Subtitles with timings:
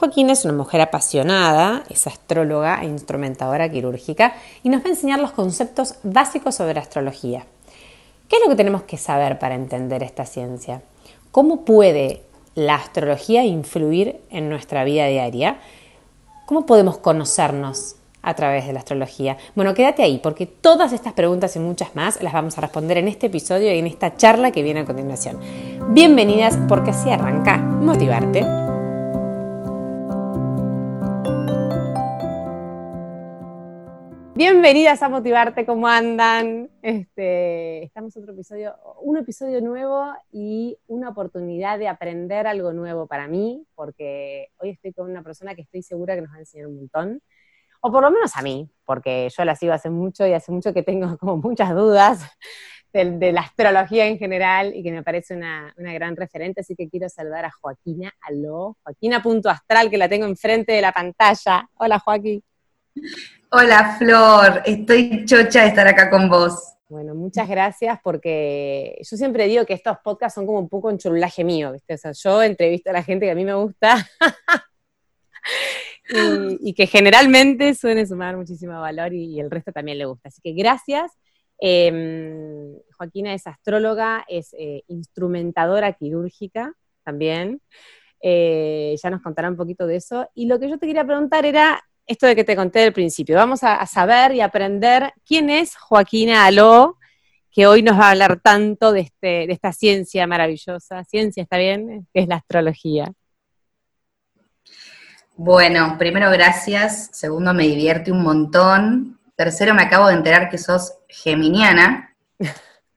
[0.00, 4.32] Joaquina es una mujer apasionada, es astróloga e instrumentadora quirúrgica
[4.62, 7.44] y nos va a enseñar los conceptos básicos sobre astrología.
[8.26, 10.80] ¿Qué es lo que tenemos que saber para entender esta ciencia?
[11.32, 12.22] ¿Cómo puede
[12.54, 15.58] la astrología influir en nuestra vida diaria?
[16.46, 19.36] ¿Cómo podemos conocernos a través de la astrología?
[19.54, 23.08] Bueno, quédate ahí porque todas estas preguntas y muchas más las vamos a responder en
[23.08, 25.38] este episodio y en esta charla que viene a continuación.
[25.90, 28.69] Bienvenidas porque así arranca Motivarte
[34.40, 36.70] Bienvenidas a Motivarte, ¿cómo andan?
[36.80, 43.28] Este, estamos otro episodio, un episodio nuevo y una oportunidad de aprender algo nuevo para
[43.28, 46.68] mí, porque hoy estoy con una persona que estoy segura que nos va a enseñar
[46.68, 47.20] un montón,
[47.82, 50.72] o por lo menos a mí, porque yo la sigo hace mucho y hace mucho
[50.72, 52.26] que tengo como muchas dudas
[52.94, 56.88] de, la astrología en general y que me parece una, una, gran referente, así que
[56.88, 61.68] quiero saludar a Joaquina, aló, Joaquina.astral, que la tengo enfrente de la pantalla.
[61.74, 62.42] Hola Joaquín.
[63.52, 66.76] Hola Flor, estoy chocha de estar acá con vos.
[66.88, 70.98] Bueno, muchas gracias porque yo siempre digo que estos podcasts son como un poco un
[70.98, 71.94] churulaje mío, ¿viste?
[71.94, 74.08] O sea, yo entrevisto a la gente que a mí me gusta
[76.60, 80.28] y, que generalmente suele sumar muchísimo valor y, el resto también le gusta.
[80.28, 81.10] Así que gracias.
[81.58, 87.60] Em, Joaquina es astróloga, es eh, instrumentadora quirúrgica también.
[88.22, 90.30] Eh, ya nos contará un poquito de eso.
[90.36, 93.36] Y lo que yo te quería preguntar era, esto de que te conté al principio.
[93.36, 96.98] Vamos a, saber y aprender quién es Joaquina Aló,
[97.50, 101.58] que hoy nos va a hablar tanto de, este, de esta ciencia maravillosa, ciencia está
[101.58, 103.12] bien, que es la astrología.
[105.36, 110.98] Bueno, primero gracias, segundo me divierte un montón, tercero me acabo de enterar que sos
[111.08, 112.09] geminiana.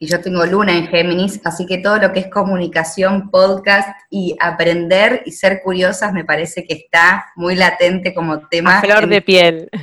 [0.04, 4.36] Y yo tengo luna en Géminis, así que todo lo que es comunicación, podcast y
[4.38, 8.80] aprender y ser curiosas me parece que está muy latente como tema.
[8.80, 9.70] A flor de piel.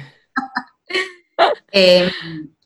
[1.72, 2.10] Eh,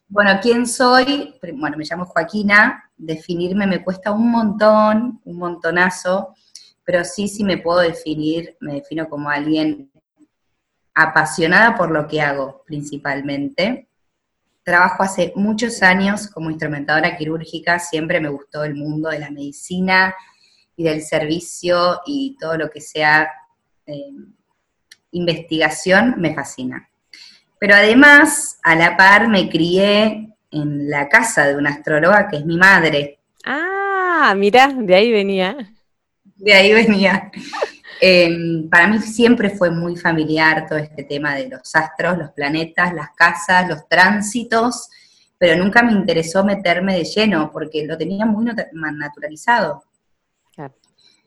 [0.08, 1.38] bueno, ¿quién soy?
[1.54, 6.34] Bueno, me llamo Joaquina, definirme me cuesta un montón, un montonazo,
[6.82, 9.92] pero sí, sí me puedo definir, me defino como alguien
[10.92, 13.86] apasionada por lo que hago principalmente
[14.64, 20.14] Trabajo hace muchos años como instrumentadora quirúrgica, siempre me gustó el mundo de la medicina
[20.74, 23.30] y del servicio y todo lo que sea
[23.86, 24.10] eh,
[25.12, 26.88] investigación me fascina.
[27.58, 32.44] Pero además, a la par, me crié en la casa de una astróloga que es
[32.44, 33.20] mi madre.
[33.44, 35.72] Ah, mira, de ahí venía.
[36.36, 37.30] De ahí venía.
[38.00, 42.92] Em, para mí siempre fue muy familiar todo este tema de los astros, los planetas,
[42.92, 44.88] las casas, los tránsitos,
[45.38, 49.84] pero nunca me interesó meterme de lleno porque lo tenía muy naturalizado.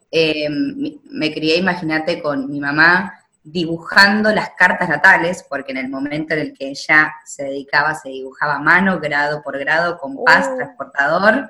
[0.10, 3.14] Em, me crié, imagínate, con mi mamá
[3.44, 8.10] dibujando las cartas natales, porque en el momento en el que ella se dedicaba, se
[8.10, 10.56] dibujaba a mano, grado por grado, compás, oh.
[10.56, 11.50] transportador,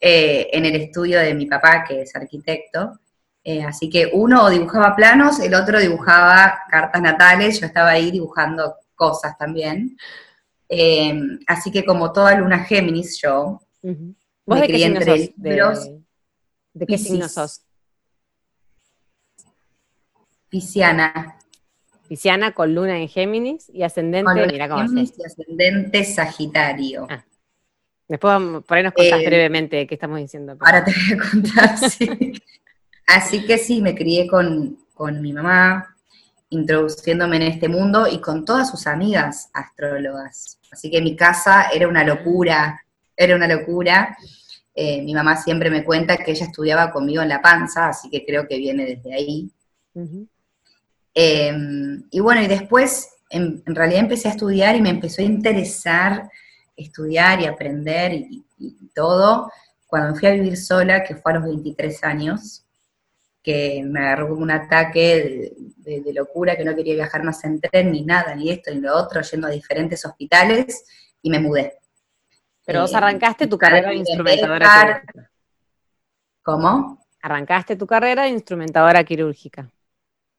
[0.00, 2.98] eh, en el estudio de mi papá, que es arquitecto.
[3.42, 8.74] Eh, así que uno dibujaba planos, el otro dibujaba cartas natales, yo estaba ahí dibujando
[8.94, 9.96] cosas también.
[10.68, 15.88] Eh, así que como toda luna Géminis yo, me crié entre libros.
[16.72, 17.62] ¿De, qué signo sos?
[20.48, 21.36] Pisciana.
[22.08, 27.06] Pisciana con luna en Géminis y ascendente, mira cómo Géminis y ascendente Sagitario.
[27.08, 27.24] Ah.
[28.06, 30.56] Después por ahí nos contás eh, brevemente qué estamos diciendo.
[30.60, 32.42] Ahora te voy a contar, sí.
[33.12, 34.78] Así que sí, me crié con,
[35.20, 35.96] mi mamá,
[36.48, 40.60] introduciéndome en este mundo y con todas sus amigas astrólogas.
[40.70, 42.80] Así que mi casa era una locura,
[43.16, 44.16] era una locura.
[44.72, 48.24] Eh, mi mamá siempre me cuenta que ella estudiaba conmigo en la panza, así que
[48.24, 49.50] creo que viene desde ahí.
[51.12, 56.30] Em, y bueno, y después en, realidad empecé a estudiar y me empezó a interesar
[56.76, 59.50] estudiar y aprender y, y todo
[59.88, 62.64] cuando me fui a vivir sola, que fue a los 23 años
[63.42, 67.92] que me agarró como un ataque de, locura, que no quería viajar más en tren,
[67.92, 70.84] ni nada, ni esto, ni lo otro, yendo a diferentes hospitales,
[71.22, 71.78] y me mudé.
[72.64, 75.30] Pero vos eh, arrancaste tu carrera de instrumentadora quirúrgica.
[76.42, 77.06] ¿Cómo?
[77.22, 79.70] Arrancaste tu carrera de instrumentadora quirúrgica.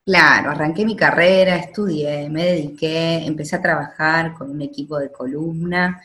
[0.03, 6.01] Claro, arranqué mi carrera, estudié, me dediqué, empecé a trabajar con un equipo de columna,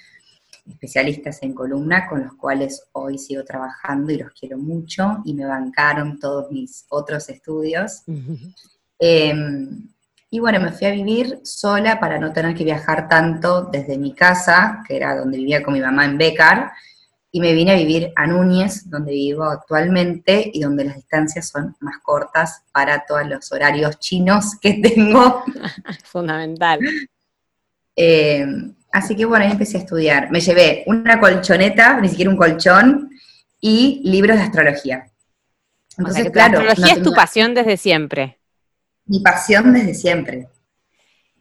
[0.68, 5.46] especialistas en columna, con los cuales hoy sigo trabajando y los quiero mucho y me
[5.46, 8.02] bancaron todos mis otros estudios.
[8.98, 9.88] Em,
[10.30, 14.14] y bueno, me fui a vivir sola para no tener que viajar tanto desde mi
[14.14, 16.72] casa, que era donde vivía con mi mamá en Becar,
[17.30, 21.76] y me vine a vivir a Núñez, donde vivo actualmente y donde las distancias son
[21.80, 25.44] más cortas para todos los horarios chinos que tengo.
[26.04, 26.80] Fundamental.
[27.94, 28.46] Eh,
[28.96, 30.30] así que bueno, ahí empecé a estudiar.
[30.30, 33.10] Me llevé una colchoneta, ni siquiera un colchón,
[33.60, 35.10] y libros de astrología.
[35.98, 36.62] Entonces, claro.
[36.62, 38.38] La astrología es tu pasión desde siempre.
[39.06, 40.48] Mi pasión desde siempre.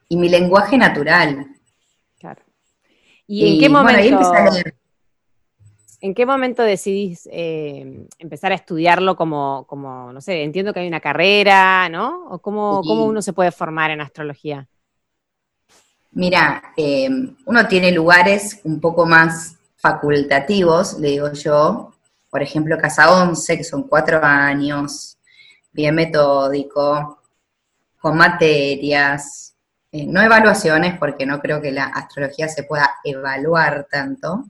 [0.07, 1.47] Y mi lenguaje natural.
[2.19, 2.41] Claro.
[3.27, 3.99] ¿Y, en qué momento?
[3.99, 4.75] ahí empecé a leer
[6.05, 10.87] ¿En qué momento decidís eh, empezar a estudiarlo como, como, no sé, entiendo que hay
[10.87, 12.27] una carrera, ¿no?
[12.29, 14.67] ¿O cómo, uno se puede formar en astrología?
[16.15, 17.09] Mira, eh,
[17.45, 21.94] uno tiene lugares un poco más facultativos, le digo yo,
[22.29, 25.17] por ejemplo, Casa 11, que son cuatro años,
[25.71, 27.21] bien metódico,
[28.00, 29.53] con materias,
[29.91, 34.45] eh, no evaluaciones, porque no creo que la astrología se pueda evaluar tanto,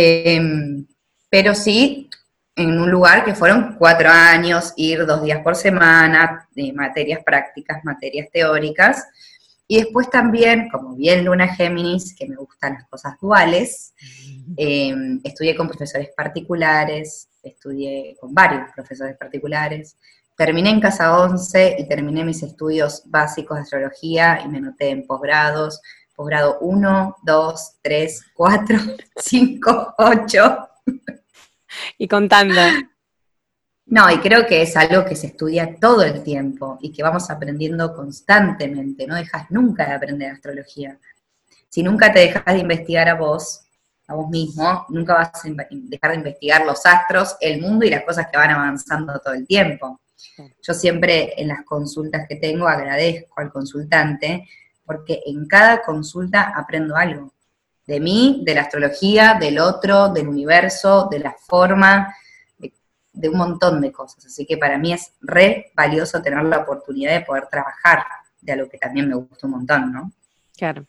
[0.00, 0.86] Em,
[1.28, 2.08] pero sí
[2.54, 7.84] en un lugar que fueron cuatro años, ir dos días por semana, de materias prácticas,
[7.84, 9.04] materias teóricas.
[9.70, 13.92] Y después también, como bien Luna Géminis, que me gustan las cosas duales,
[14.56, 19.98] em, estudié con profesores particulares, estudié con varios profesores particulares,
[20.38, 25.06] terminé en Casa 11 y terminé mis estudios básicos de astrología y me anoté en
[25.06, 25.82] posgrados,
[26.16, 28.78] posgrado 1, 2, 3, 4,
[29.16, 30.68] 5, 8.
[31.98, 32.60] Y contando.
[33.90, 37.30] No, y creo que es algo que se estudia todo el tiempo y que vamos
[37.30, 40.98] aprendiendo constantemente, no dejas nunca de aprender astrología.
[41.70, 43.62] Si nunca te dejas de investigar a vos,
[44.06, 48.04] a vos mismo, nunca vas a dejar de investigar los astros, el mundo y las
[48.04, 50.00] cosas que van avanzando todo el tiempo.
[50.62, 54.46] Yo siempre en las consultas que tengo agradezco al consultante
[54.84, 57.32] porque en cada consulta aprendo algo.
[57.86, 62.14] De mí, de la astrología, del otro, del universo, de la forma,
[63.18, 64.24] de, un montón de cosas.
[64.26, 68.04] Así que para mí es re valioso tener la oportunidad de poder trabajar
[68.40, 70.12] de algo que también me gusta un montón, ¿no?
[70.56, 70.86] Claro.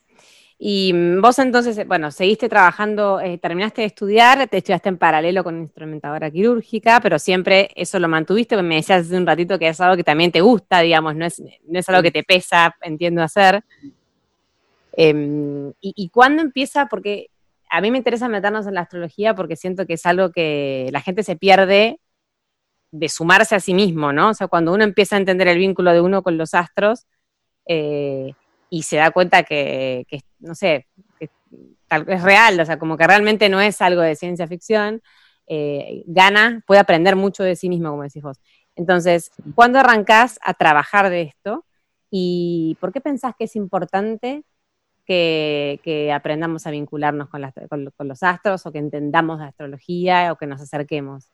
[0.61, 4.97] Y mm, vos entonces, eh, bueno, seguiste trabajando, eh, terminaste de estudiar, te estudiaste en
[4.97, 9.69] paralelo con instrumentadora quirúrgica, pero siempre eso lo mantuviste, me decías hace un ratito que
[9.69, 12.75] es algo que también te gusta, digamos, no es, no es algo que te pesa,
[12.81, 13.63] entiendo hacer.
[14.93, 16.87] Em, y, cuándo empieza?
[16.87, 17.29] Porque
[17.69, 20.99] a mí me interesa meternos en la astrología porque siento que es algo que la
[20.99, 21.99] gente se pierde
[22.91, 24.29] de sumarse a sí mismo, ¿no?
[24.29, 27.05] O sea, cuando uno empieza a entender el vínculo de uno con los astros
[27.67, 28.33] eh,
[28.69, 30.05] y se da cuenta que,
[30.39, 30.87] no sé,
[31.19, 31.29] que
[31.89, 35.01] es real, o sea, como que realmente no es algo de ciencia ficción,
[35.47, 38.37] eh, gana, puede aprender mucho de sí mismo, como decís vos.
[38.75, 41.65] Entonces, ¿cuándo arrancás a trabajar de esto?
[42.11, 44.43] ¿Y por qué pensás que es importante
[45.05, 47.41] que, aprendamos a vincularnos con,
[48.07, 51.31] los astros o que entendamos la astrología o que nos acerquemos?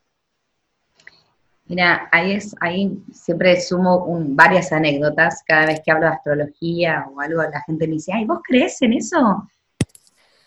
[1.68, 5.42] Mira, ahí, es, ahí siempre sumo varias anécdotas.
[5.48, 8.80] Cada vez que hablo de astrología o algo, la gente me dice, ay, ¿vos crees
[8.84, 9.48] en eso?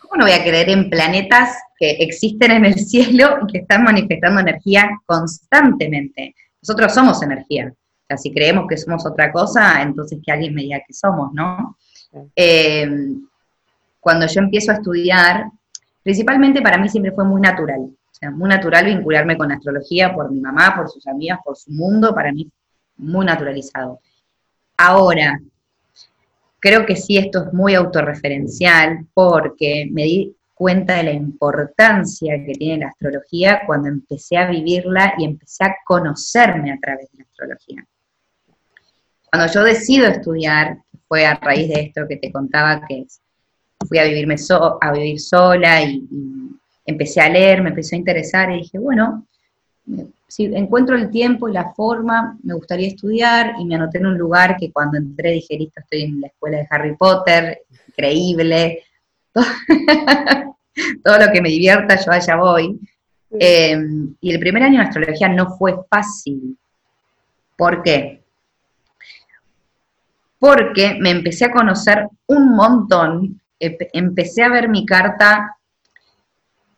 [0.01, 3.83] ¿Cómo no voy a creer en planetas que existen en el cielo y que están
[3.83, 6.37] manifestando energía constantemente?
[6.63, 7.69] Nosotros somos energía.
[7.69, 11.33] O sea, si creemos que somos otra cosa, entonces que alguien me diga que somos,
[11.35, 11.77] ¿no?
[12.35, 12.89] Eh,
[14.01, 15.51] cuando yo empiezo a estudiar,
[16.03, 20.31] principalmente para mí siempre fue muy natural, sea, muy natural vincularme con la astrología por
[20.31, 22.51] mi mamá, por sus amigas, por su mundo, para mí
[22.97, 24.01] muy naturalizado.
[24.77, 25.41] Ahora,
[26.61, 32.53] creo que sí esto es muy autorreferencial porque me di cuenta de la importancia que
[32.55, 37.25] tiene la astrología cuando empecé a vivirla y empecé a conocerme a través de la
[37.25, 37.87] astrología.
[39.31, 43.07] Cuando yo decido estudiar, fue a raíz de esto que te contaba, que
[43.87, 44.35] fui a, vivirme
[44.81, 46.07] a vivir sola y,
[46.89, 49.27] empecé a leer, me empezó a interesar y dije, bueno,
[50.27, 54.19] si encuentro el tiempo y la forma, me gustaría estudiar y me anoté en un
[54.19, 58.83] lugar que cuando entré dije, listo, estoy en la escuela de Harry Potter, increíble,
[59.33, 59.45] todo,
[61.27, 62.79] lo que me divierta, yo allá voy.
[63.31, 66.57] Em, y el primer año de astrología no fue fácil.
[67.57, 68.23] ¿Por qué?
[70.39, 75.57] porque me empecé a conocer un montón, empecé a ver mi carta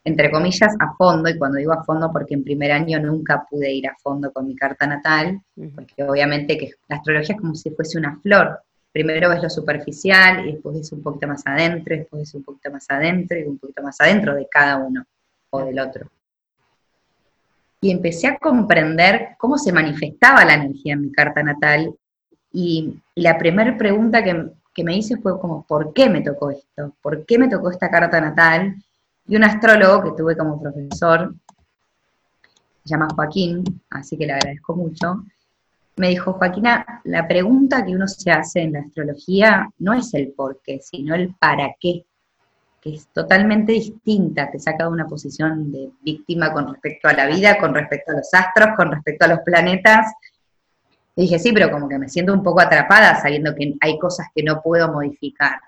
[0.05, 3.71] entre comillas, a fondo, y cuando digo a fondo porque en primer año nunca pude
[3.71, 5.41] ir a fondo con mi carta natal,
[5.75, 8.61] porque obviamente que la astrología es como si fuese una flor.
[8.93, 12.45] Primero ves lo superficial y después ves un poquito más adentro, y después ves un
[12.45, 15.05] poquito más adentro y un poquito más adentro de cada uno
[15.51, 16.11] o del otro.
[17.83, 21.95] Y empecé a comprender cómo se manifestaba la energía en mi carta natal
[22.53, 26.95] y, la primera pregunta que, que me hice fue como, ¿por qué me tocó esto?
[27.03, 28.77] ¿Por qué me tocó esta carta natal?
[29.31, 31.33] Y un astrólogo que tuve como profesor,
[32.83, 35.25] se llama Joaquín, así que le agradezco mucho,
[35.99, 40.33] me dijo, Joaquina, la pregunta que uno se hace en la astrología no es el
[40.33, 42.05] por qué, sino el para qué,
[42.81, 47.27] que es totalmente distinta, te saca de una posición de víctima con respecto a la
[47.27, 50.13] vida, con respecto a los astros, con respecto a los planetas.
[51.15, 54.27] Y dije, sí, pero como que me siento un poco atrapada sabiendo que hay cosas
[54.35, 55.61] que no puedo modificar.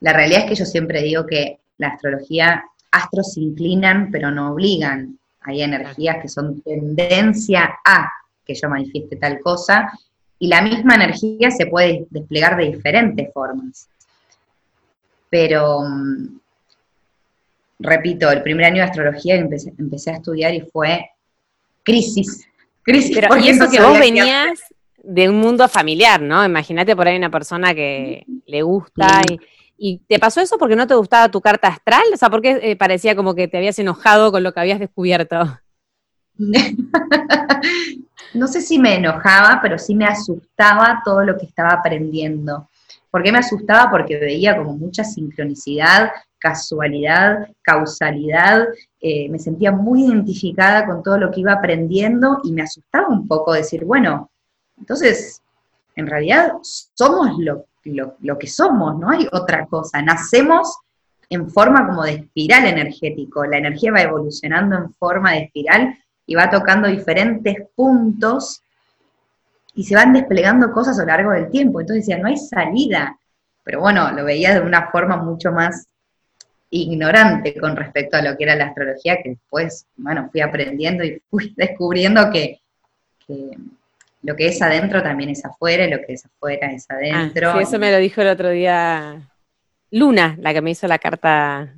[0.00, 4.52] La realidad es que yo siempre digo que la astrología, astros se inclinan, pero no
[4.52, 5.18] obligan.
[5.40, 8.10] Hay energías que son tendencia a
[8.44, 9.90] que yo manifieste tal cosa,
[10.38, 13.88] y la misma energía se puede desplegar de diferentes formas.
[15.28, 16.40] Pero, mm,
[17.78, 21.10] repito, el primer año de astrología empecé, empecé a estudiar y fue
[21.82, 22.46] crisis.
[22.82, 23.14] Crisis.
[23.14, 24.58] Pero, y eso que vos venías
[25.02, 26.44] de un mundo familiar, ¿no?
[26.44, 29.38] Imagínate por ahí una persona que le gusta y
[29.82, 32.02] ¿Y te pasó eso porque no te gustaba tu carta astral?
[32.12, 35.58] O sea, porque eh, parecía como que te habías enojado con lo que habías descubierto?
[38.34, 42.68] no sé si me enojaba, pero sí me asustaba todo lo que estaba aprendiendo.
[43.10, 43.90] ¿Por qué me asustaba?
[43.90, 48.66] Porque veía como mucha sincronicidad, casualidad, causalidad,
[49.00, 53.26] eh, me sentía muy identificada con todo lo que iba aprendiendo y me asustaba un
[53.26, 54.30] poco decir, bueno,
[54.76, 55.40] entonces,
[55.96, 60.02] en realidad somos lo lo, que somos, no hay otra cosa.
[60.02, 60.78] Nacemos
[61.28, 66.34] en forma como de espiral energético, la energía va evolucionando en forma de espiral y
[66.34, 68.62] va tocando diferentes puntos
[69.74, 71.80] y se van desplegando cosas a lo largo del tiempo.
[71.80, 73.16] Entonces decía, no hay salida.
[73.62, 75.86] Pero bueno, lo veía de una forma mucho más
[76.70, 81.22] ignorante con respecto a lo que era la astrología, que después, bueno, fui aprendiendo y
[81.30, 82.60] fui descubriendo que,
[83.26, 83.56] que
[84.22, 87.52] lo que es adentro también es afuera, y lo que es afuera es ah, adentro.
[87.52, 89.30] sí, eso me lo dijo el otro día
[89.90, 91.74] Luna, la que me hizo la carta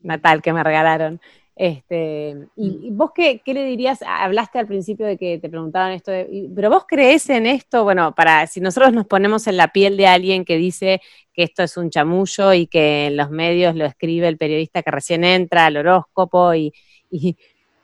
[0.00, 1.20] natal que me regalaron.
[1.54, 2.96] Este, y, mm.
[2.96, 4.00] vos qué, le dirías?
[4.06, 6.12] Hablaste al principio de que te preguntaban esto,
[6.54, 10.06] pero vos crees en esto, bueno, para si nosotros nos ponemos en la piel de
[10.06, 11.00] alguien que dice
[11.32, 14.90] que esto es un chamullo y que en los medios lo escribe el periodista que
[14.90, 16.72] recién entra al horóscopo y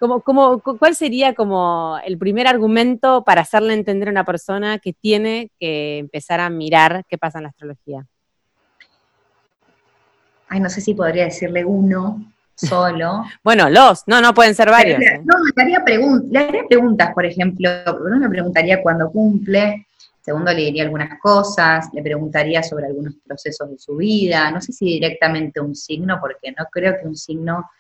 [0.03, 5.53] ¿Cómo, cuál sería como el primer argumento para hacerle entender a una persona que tiene
[5.61, 8.05] que empezar a mirar qué pasa en la astrología?
[10.49, 12.21] Ay, no sé si podría decirle uno
[12.57, 13.23] solo.
[13.45, 15.01] bueno, los, no, no pueden ser varios.
[15.01, 15.23] ¿eh?
[15.25, 17.71] No, le haría, le haría preguntas, por ejemplo,
[18.05, 19.87] uno me preguntaría cuándo cumple,
[20.21, 24.73] segundo le diría algunas cosas, le preguntaría sobre algunos procesos de su vida, no sé
[24.73, 27.71] si directamente un signo, porque no creo que un signo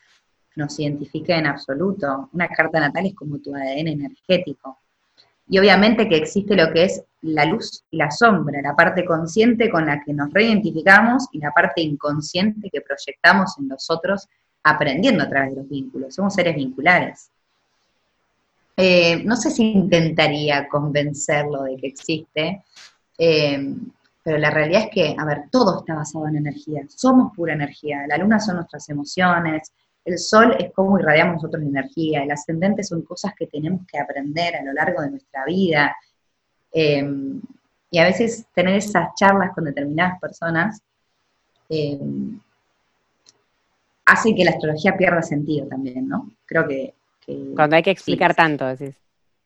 [0.56, 2.28] nos identifique en absoluto.
[2.32, 4.78] Una carta natal es como tu ADN energético.
[5.48, 9.70] Y obviamente que existe lo que es la luz y la sombra, la parte consciente
[9.70, 14.28] con la que nos reidentificamos y la parte inconsciente que proyectamos en los otros
[14.62, 16.14] aprendiendo a través de los vínculos.
[16.14, 17.30] Somos seres vinculares.
[18.76, 22.64] Eh, no sé si intentaría convencerlo de que existe,
[23.18, 23.74] eh,
[24.22, 26.82] pero la realidad es que, a ver, todo está basado en energía.
[26.88, 28.06] Somos pura energía.
[28.06, 29.72] La luna son nuestras emociones,
[30.04, 33.98] el sol es cómo irradiamos nosotros la energía, el ascendente son cosas que tenemos que
[33.98, 35.94] aprender a lo largo de nuestra vida.
[36.72, 37.40] Em,
[37.90, 40.80] y a veces tener esas charlas con determinadas personas
[41.68, 42.40] em,
[44.06, 46.30] hace que la astrología pierda sentido también, ¿no?
[46.46, 46.94] Creo que...
[47.54, 48.96] Cuando hay que explicar tanto, decís.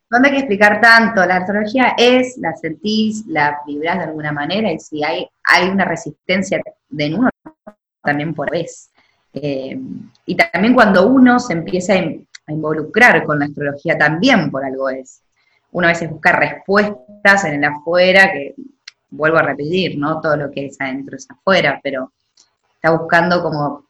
[0.09, 4.73] Cuando hay que explicar tanto, la astrología es, la sentís, la vibrás de alguna manera,
[4.73, 7.29] y si hay, hay una resistencia de uno,
[8.03, 8.91] también por vez.
[9.39, 9.79] Eh,
[10.25, 15.23] y también cuando uno se empieza a, involucrar con la astrología, también por algo es.
[15.73, 18.55] Uno a veces busca respuestas en el afuera, que
[19.11, 20.21] vuelvo a repetir, ¿no?
[20.21, 22.13] Todo lo que es adentro es afuera, pero
[22.77, 23.85] está buscando como,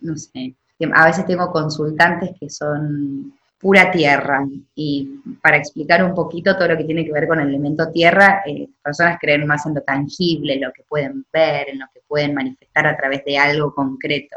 [0.00, 0.54] no sé,
[0.94, 4.44] a veces tengo consultantes que son pura tierra
[4.74, 8.42] y para explicar un poquito todo lo que tiene que ver con el elemento tierra,
[8.44, 12.00] eh, personas creen más en lo tangible, en lo que pueden ver, en lo que
[12.06, 14.36] pueden manifestar a través de algo concreto.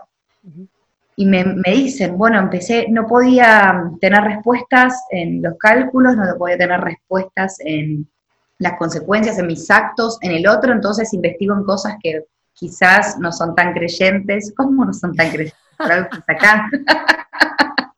[1.17, 6.81] Y me, dicen, bueno, empecé, no podía tener respuestas en los cálculos, no podía tener
[6.81, 8.09] respuestas en
[8.57, 13.31] las consecuencias, en mis actos, en el otro, entonces investigo en cosas que quizás no
[13.31, 14.53] son tan creyentes.
[14.55, 15.65] ¿Cómo no son tan creyentes?
[15.77, 16.69] por algo estás acá.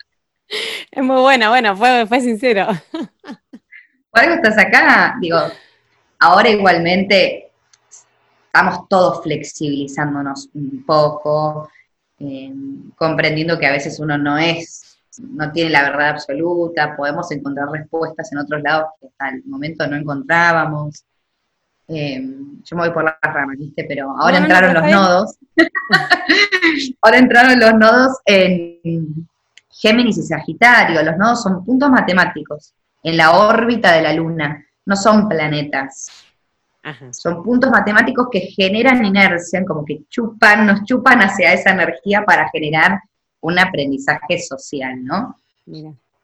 [0.90, 2.68] Es muy buena, bueno, fue, fue sincero.
[4.12, 5.38] Por algo estás acá, digo,
[6.20, 7.52] ahora igualmente
[8.46, 11.70] estamos todos flexibilizándonos un poco,
[12.20, 12.54] eh,
[12.96, 18.32] comprendiendo que a veces uno no es, no tiene la verdad absoluta, podemos encontrar respuestas
[18.32, 21.04] en otros lados que hasta el momento no encontrábamos.
[21.90, 22.22] Eh,
[22.64, 23.86] yo me voy por las ramas, ¿viste?
[23.88, 25.38] Pero ahora entraron los nodos.
[27.02, 29.28] ahora entraron los nodos en
[29.70, 31.02] Géminis y Sagitario.
[31.04, 36.27] Los nodos son puntos matemáticos en la órbita de la Luna, no son planetas.
[37.12, 42.50] Son puntos matemáticos que generan inercia, como que chupan, nos chupan hacia esa energía para
[42.50, 43.00] generar
[43.42, 45.36] un aprendizaje social, ¿no?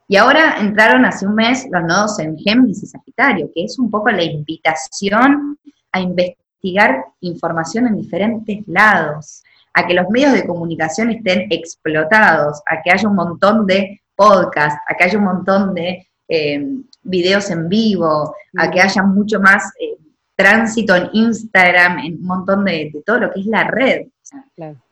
[0.06, 3.90] Y ahora entraron hace un mes los nodos en Géminis y Sagitario, que es un
[3.90, 5.58] poco la invitación
[5.92, 9.42] a investigar información en diferentes lados,
[9.72, 14.80] a que los medios de comunicación estén explotados, a que haya un montón de podcasts,
[14.88, 16.66] a que haya un montón de eh,
[17.02, 19.96] videos en vivo, a que haya mucho más eh,
[20.36, 24.06] tránsito en Instagram, en un montón de, todo lo que es la red.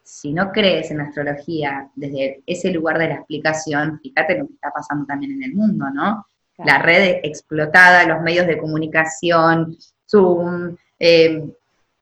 [0.02, 4.70] Si no crees en astrología desde ese lugar de la explicación, fíjate lo que está
[4.70, 6.26] pasando también en el mundo, ¿no?
[6.58, 9.76] La red explotada, los medios de comunicación,
[10.08, 11.42] Zoom, eh,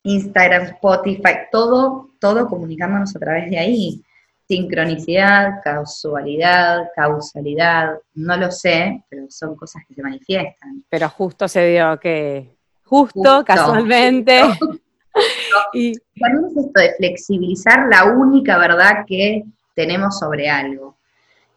[0.03, 4.03] Instagram, Spotify, todo, todo comunicándonos a través de ahí.
[4.49, 10.85] Sincronicidad, casualidad, causalidad, no lo sé, pero son cosas que se manifiestan.
[10.89, 12.57] Pero justo se dio que,
[12.91, 14.43] justo, casualmente.
[15.73, 19.45] y también es esto de flexibilizar la única verdad que
[19.75, 20.97] tenemos sobre algo.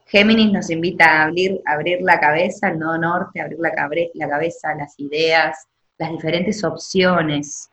[0.06, 3.72] Géminis nos invita a abrir, abrir la cabeza, el nodo norte, abrir la,
[4.14, 5.58] la cabeza, las ideas,
[5.98, 7.70] las diferentes opciones,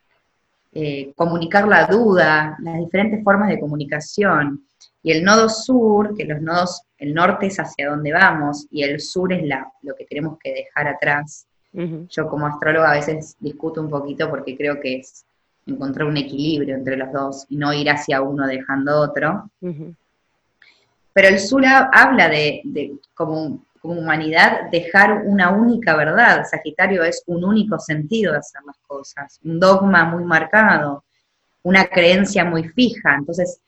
[0.72, 4.64] eh, comunicar la duda, las diferentes formas de comunicación.
[5.02, 9.00] Y el nodo sur, que los nodos, el norte es hacia donde vamos y el
[9.00, 11.46] sur es la, lo que tenemos que dejar atrás.
[11.72, 15.24] Yo como astróloga a veces discuto un poquito porque creo que es
[15.66, 19.50] encontrar un equilibrio entre los dos y no ir hacia uno dejando otro.
[21.12, 26.44] Pero el sur habla de, de como como humanidad dejar una única verdad.
[26.48, 31.04] Sagitario es un único sentido de hacer las cosas, un dogma muy marcado,
[31.62, 33.14] una creencia muy fija.
[33.14, 33.60] Entonces,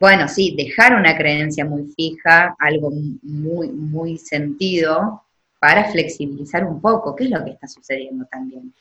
[0.00, 2.90] bueno, sí, dejar una creencia muy fija, algo
[3.22, 5.22] muy, muy sentido,
[5.62, 8.74] para flexibilizar un poco, qué es lo que está sucediendo también.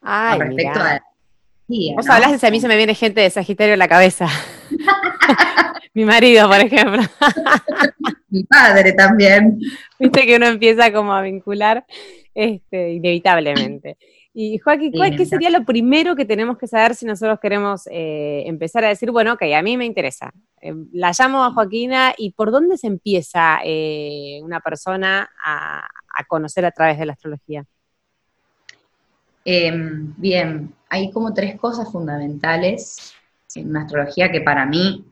[0.00, 1.00] Ay, respecto a
[1.94, 4.26] Vos hablas de a mí se me viene gente de Sagitario en la cabeza.
[5.94, 7.02] Mi marido, por ejemplo.
[8.30, 9.60] Mi padre también.
[9.96, 11.86] Viste que uno empieza como a vincular
[12.34, 13.96] este, inevitablemente.
[14.36, 18.84] Y Joaquín, ¿qué sería lo primero que tenemos que saber si nosotros queremos eh, empezar
[18.84, 20.32] a decir, bueno, ok, a mí me interesa?
[20.60, 26.24] Eh, la llamo a Joaquina y ¿por dónde se empieza eh, una persona a, a,
[26.24, 27.64] conocer a través de la astrología?
[29.44, 33.14] Em, bien, hay como tres cosas fundamentales
[33.54, 35.04] en una astrología que para mí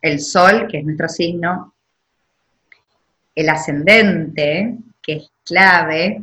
[0.00, 1.74] el sol, que es nuestro signo,
[3.34, 6.22] el ascendente, que es clave,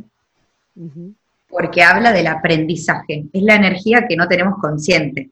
[1.48, 5.30] porque habla del aprendizaje, es la energía que no tenemos consciente.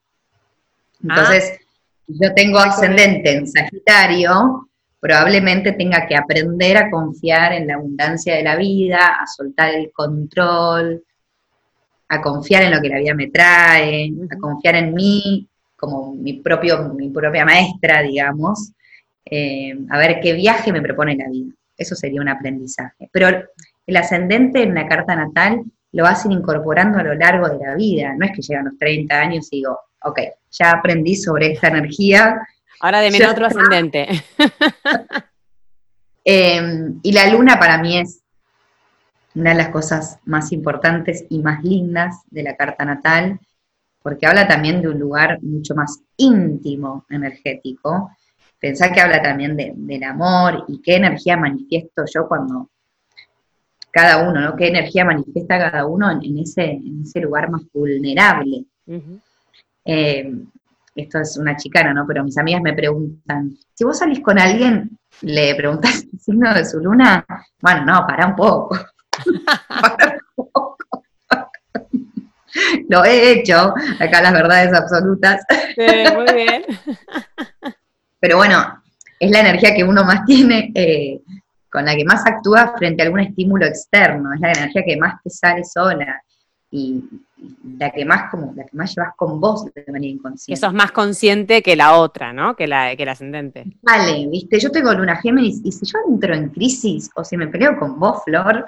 [1.03, 1.65] Entonces, ah.
[2.07, 4.69] yo tengo ascendente en Sagitario,
[5.01, 9.91] probablemente tenga que aprender a confiar en la abundancia de la vida, a soltar el
[9.93, 11.03] control,
[12.09, 16.35] a confiar en lo que la vida me trae, a confiar en mí como mi,
[16.35, 18.73] propio, mi propia maestra, digamos,
[19.25, 21.53] eh, a ver qué viaje me propone la vida.
[21.77, 23.09] Eso sería un aprendizaje.
[23.11, 23.29] Pero
[23.87, 28.15] el ascendente en la carta natal lo ir incorporando a lo largo de la vida.
[28.17, 32.41] No es que llegan los 30 años y digo, ok, ya aprendí sobre esta energía.
[32.81, 34.09] Ahora de otro ascendente.
[36.23, 38.23] Em, y la luna para mí es
[39.35, 43.41] una de las cosas más importantes y más lindas de la carta natal
[44.03, 48.11] porque habla también de un lugar mucho más íntimo, energético.
[48.59, 52.71] Pensá que habla también del amor y qué energía manifiesto yo cuando
[53.91, 54.57] cada uno, ¿no?
[54.57, 58.65] Qué energía manifiesta cada uno en, ese, ese lugar más vulnerable.
[59.85, 60.33] Eh,
[61.01, 62.07] esto es una chicana, ¿no?
[62.07, 66.65] Pero mis amigas me preguntan, si vos salís con alguien, le preguntás el signo de
[66.65, 67.25] su luna,
[67.61, 68.79] bueno, no, para un poco.
[69.69, 70.81] para un poco
[72.89, 75.43] lo he hecho, acá las verdades absolutas.
[75.75, 76.65] Sí, muy bien.
[78.19, 78.83] Pero bueno,
[79.19, 81.21] es la energía que uno más tiene, eh,
[81.71, 85.23] con la que más actúa frente a algún estímulo externo, es la energía que más
[85.23, 86.23] te sale sola.
[86.71, 87.05] Y,
[87.79, 90.59] la que más como, la que más llevas con vos de manera inconsciente.
[90.59, 92.55] Que sos más consciente que la otra, ¿no?
[92.57, 93.65] Que la, que la ascendente.
[93.83, 97.49] Vale, viste, yo tengo luna Géminis y si yo entro en crisis o si me
[97.49, 98.67] peleo con vos, Flor,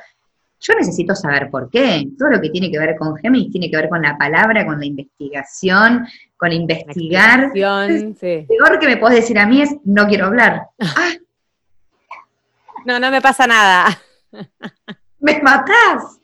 [0.60, 2.04] yo necesito saber por qué.
[2.18, 4.78] Todo lo que tiene que ver con Géminis tiene que ver con la palabra, con
[4.78, 6.06] la investigación,
[6.36, 7.50] con investigar.
[7.52, 8.46] sí.
[8.48, 10.62] peor que me podés decir a mí es no quiero hablar.
[10.96, 11.12] Ah.
[12.84, 13.96] No, no me pasa nada.
[15.22, 16.20] me matás.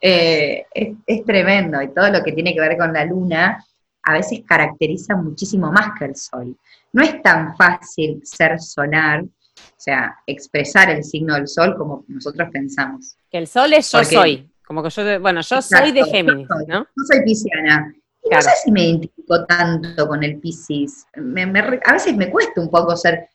[0.00, 3.64] Eh, es, tremendo y todo lo que tiene que ver con la luna
[4.02, 6.56] a veces caracteriza muchísimo más que el sol.
[6.92, 12.48] No es tan fácil ser solar, o sea, expresar el signo del sol como nosotros
[12.50, 13.16] pensamos.
[13.30, 16.80] Que el sol es yo soy, como que yo, bueno, yo soy de Géminis, ¿no?
[16.84, 17.92] Yo soy pisciana.
[18.22, 21.06] Y no sé si me identifico tanto con el Piscis.
[21.14, 23.28] a veces me cuesta un poco ser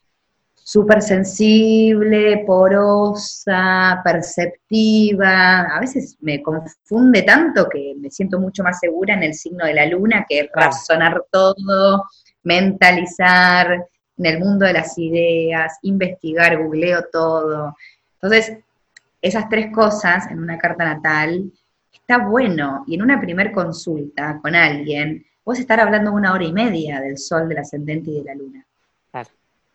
[0.64, 5.62] súper sensible, porosa, perceptiva.
[5.76, 9.74] A veces me confunde tanto que me siento mucho más segura en el signo de
[9.74, 12.06] la luna, que es razonar todo,
[12.44, 13.86] mentalizar
[14.18, 17.76] en el mundo de las ideas, investigar, googleo todo.
[18.22, 18.58] Entonces,
[19.22, 21.52] esas tres cosas en una carta natal
[21.92, 22.84] está bueno.
[22.88, 27.18] Y en una primer consulta con alguien, vos estar hablando una hora y media del
[27.18, 28.66] sol, del ascendente y de la luna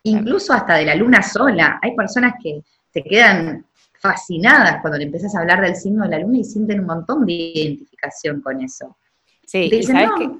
[0.02, 1.78] incluso hasta de la luna sola.
[1.82, 3.66] Hay personas que se quedan
[4.00, 7.26] fascinadas cuando le empiezas a hablar del signo de la luna y sienten un montón
[7.26, 8.96] de identificación con eso.
[9.44, 10.30] Sí, y sabes que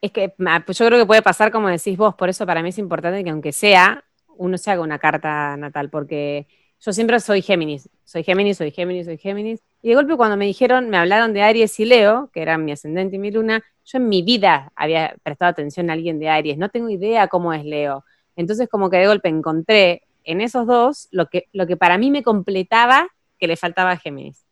[0.00, 0.32] es que
[0.64, 3.22] pues yo creo que puede pasar como decís vos, por eso para mí es importante
[3.22, 4.02] que aunque sea,
[4.36, 6.46] uno se haga una carta natal, porque
[6.80, 10.46] yo siempre soy Géminis, soy Géminis, soy Géminis, soy Géminis, y de golpe cuando me
[10.46, 13.98] dijeron, me hablaron de Aries y Leo, que eran mi ascendente y mi luna, yo
[13.98, 17.64] en mi vida había prestado atención a alguien de Aries, no tengo idea cómo es
[17.64, 18.04] Leo.
[18.36, 22.10] Entonces como que de golpe encontré en esos dos lo que, lo que para mí
[22.10, 24.44] me completaba que le faltaba a Géminis.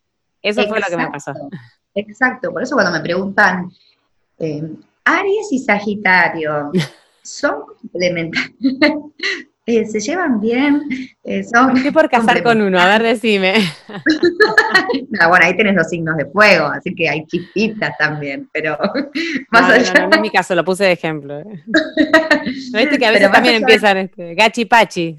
[0.43, 1.33] Eso fue lo que me pasó.
[1.95, 3.71] Exacto, por eso cuando me preguntan,
[4.38, 4.62] eh,
[5.05, 6.71] Aries y Sagitario,
[7.23, 8.55] ¿son complementarios?
[9.70, 10.88] Eh, se llevan bien.
[11.22, 12.81] Eh, son ¿Por qué por casar con uno?
[12.81, 13.52] A ver, decime.
[15.28, 18.78] bueno, ahí tenés los signos de fuego, así que hay chispitas también, pero
[19.50, 19.92] más allá.
[19.92, 21.40] No, no, en mi caso, lo puse de ejemplo.
[21.40, 21.64] ¿eh?
[22.72, 25.18] ¿No viste que a veces también empiezan este, gachi pachi?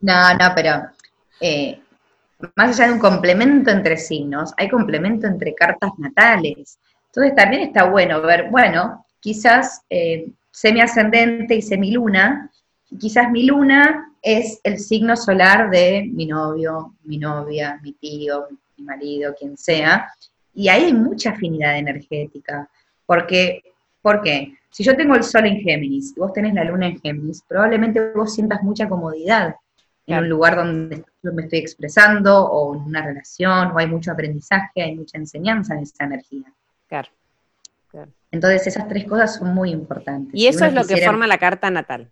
[0.00, 0.86] No, no, pero
[1.40, 1.78] eh,
[2.56, 6.80] más allá de un complemento entre signos, hay complemento entre cartas natales.
[7.06, 12.50] Entonces también está bueno ver, bueno, quizás eh, semi-ascendente y semiluna
[12.98, 18.84] quizás mi luna es el signo solar de mi novio, mi novia, mi tío, mi
[18.84, 20.08] marido, quien sea,
[20.54, 22.68] y ahí hay mucha afinidad energética,
[23.06, 23.62] porque,
[24.02, 24.54] ¿por qué?
[24.70, 28.12] Si yo tengo el sol en Géminis y vos tenés la luna en Géminis, probablemente
[28.12, 29.56] vos sientas mucha comodidad
[30.06, 34.10] en un lugar donde yo me estoy expresando, o en una relación, o hay mucho
[34.10, 36.52] aprendizaje, hay mucha enseñanza en esa energía.
[36.88, 37.08] Claro.
[38.32, 40.32] Entonces esas tres cosas son muy importantes.
[40.34, 42.10] Y eso es lo que forma la carta natal.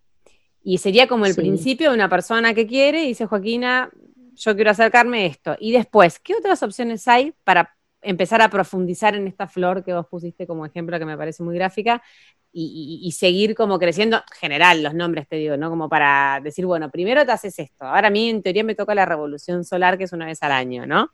[0.63, 3.91] Y sería como el principio de una persona que quiere y dice, Joaquina,
[4.35, 5.57] yo quiero acercarme a esto.
[5.59, 10.07] Y después, ¿qué otras opciones hay para empezar a profundizar en esta flor que vos
[10.07, 12.03] pusiste como ejemplo que me parece muy gráfica
[12.51, 15.71] y, seguir como creciendo, general los nombres te digo, ¿no?
[15.71, 18.95] Como para decir, bueno, primero te haces esto, ahora a mí en teoría me toca
[18.95, 21.11] la revolución solar que es una vez al año, ¿no?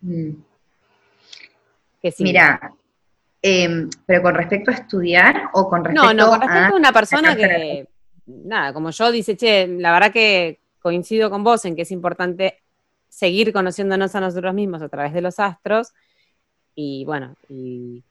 [0.00, 0.30] Mm.
[2.18, 2.74] Mira,
[3.40, 6.14] em, pero con respecto a estudiar o con respecto a...
[6.14, 7.86] No, no, con respecto a una persona que
[8.26, 12.62] nada, como yo dice, che, la verdad que coincido con vos en que es importante
[13.08, 15.94] seguir conociéndonos a nosotros mismos a través de los astros.
[16.74, 18.02] Y bueno, y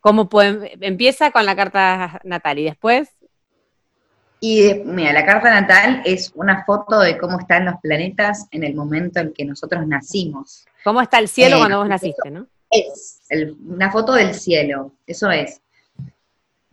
[0.00, 3.10] cómo pueden, empieza con la carta natal y después.
[4.40, 8.74] Y mira, la carta natal es una foto de cómo están los planetas en el
[8.74, 10.64] momento en que nosotros nacimos.
[10.84, 12.46] ¿Cómo está el cielo eh, cuando vos naciste, no?
[12.70, 13.20] Es
[13.68, 15.60] una foto del cielo, eso es.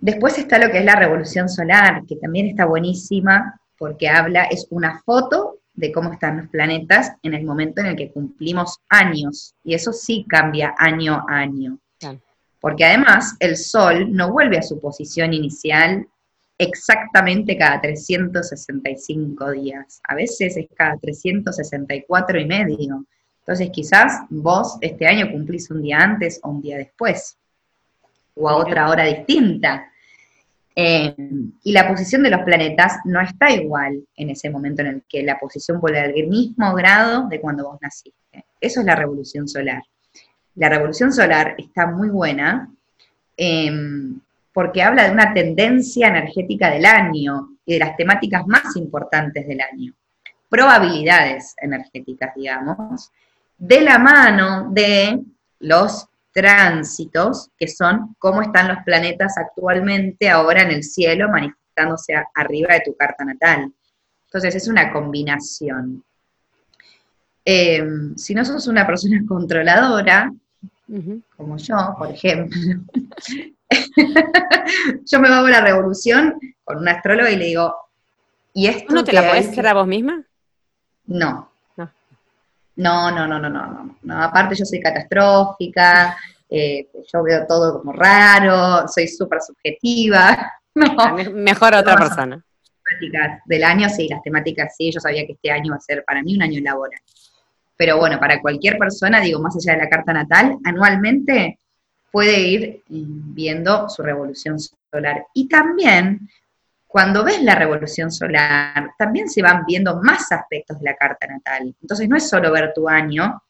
[0.03, 4.67] Después está lo que es la revolución solar, que también está buenísima porque habla, es
[4.69, 9.55] una foto de cómo están los planetas en el momento en el que cumplimos años.
[9.63, 11.79] Y eso sí cambia año a año.
[12.59, 16.05] Porque además el Sol no vuelve a su posición inicial
[16.57, 20.01] exactamente cada 365 días.
[20.05, 23.05] A veces es cada 364 y medio.
[23.39, 27.37] Entonces quizás vos este año cumplís un día antes o un día después.
[28.35, 29.91] O a otra hora distinta.
[30.75, 31.15] Eh,
[31.63, 35.21] y la posición de los planetas no está igual en ese momento en el que
[35.21, 38.45] la posición vuelve al mismo grado de cuando vos naciste.
[38.59, 39.83] Eso es la revolución solar.
[40.55, 42.69] La revolución solar está muy buena
[43.37, 44.19] em,
[44.51, 49.61] porque habla de una tendencia energética del año y de las temáticas más importantes del
[49.61, 49.93] año.
[50.49, 53.11] Probabilidades energéticas, digamos,
[53.57, 55.19] de la mano de
[55.59, 62.73] los tránsitos, que son cómo están los planetas actualmente ahora en el cielo manifestándose arriba
[62.73, 63.71] de tu carta natal.
[64.25, 66.03] Entonces es una combinación.
[67.45, 70.33] Em, si no sos una persona controladora,
[71.37, 72.59] como yo, por ejemplo,
[75.05, 77.73] yo me hago la revolución con un astrólogo y le digo,
[78.53, 78.93] ¿y esto?
[78.93, 80.23] ¿No te la podés hacer a vos misma?
[82.75, 83.11] No.
[83.11, 84.23] No, no, no, no, no, no.
[84.23, 86.17] Aparte yo soy catastrófica,
[86.49, 90.53] eh, yo veo todo como raro, soy súper subjetiva.
[90.75, 92.43] Ah, mejor otra persona.
[92.83, 96.03] Temáticas del año, sí, las temáticas sí, yo sabía que este año va a ser
[96.03, 96.99] para mí un año laboral.
[97.77, 101.59] Pero bueno, para cualquier persona, digo, más allá de la carta natal, anualmente
[102.11, 105.27] puede ir viendo su revolución solar.
[105.35, 106.27] Y también,
[106.93, 111.75] cuando ves la revolución solar, también se van viendo más aspectos de la carta natal.
[111.81, 113.41] Entonces no es solo ver tu año,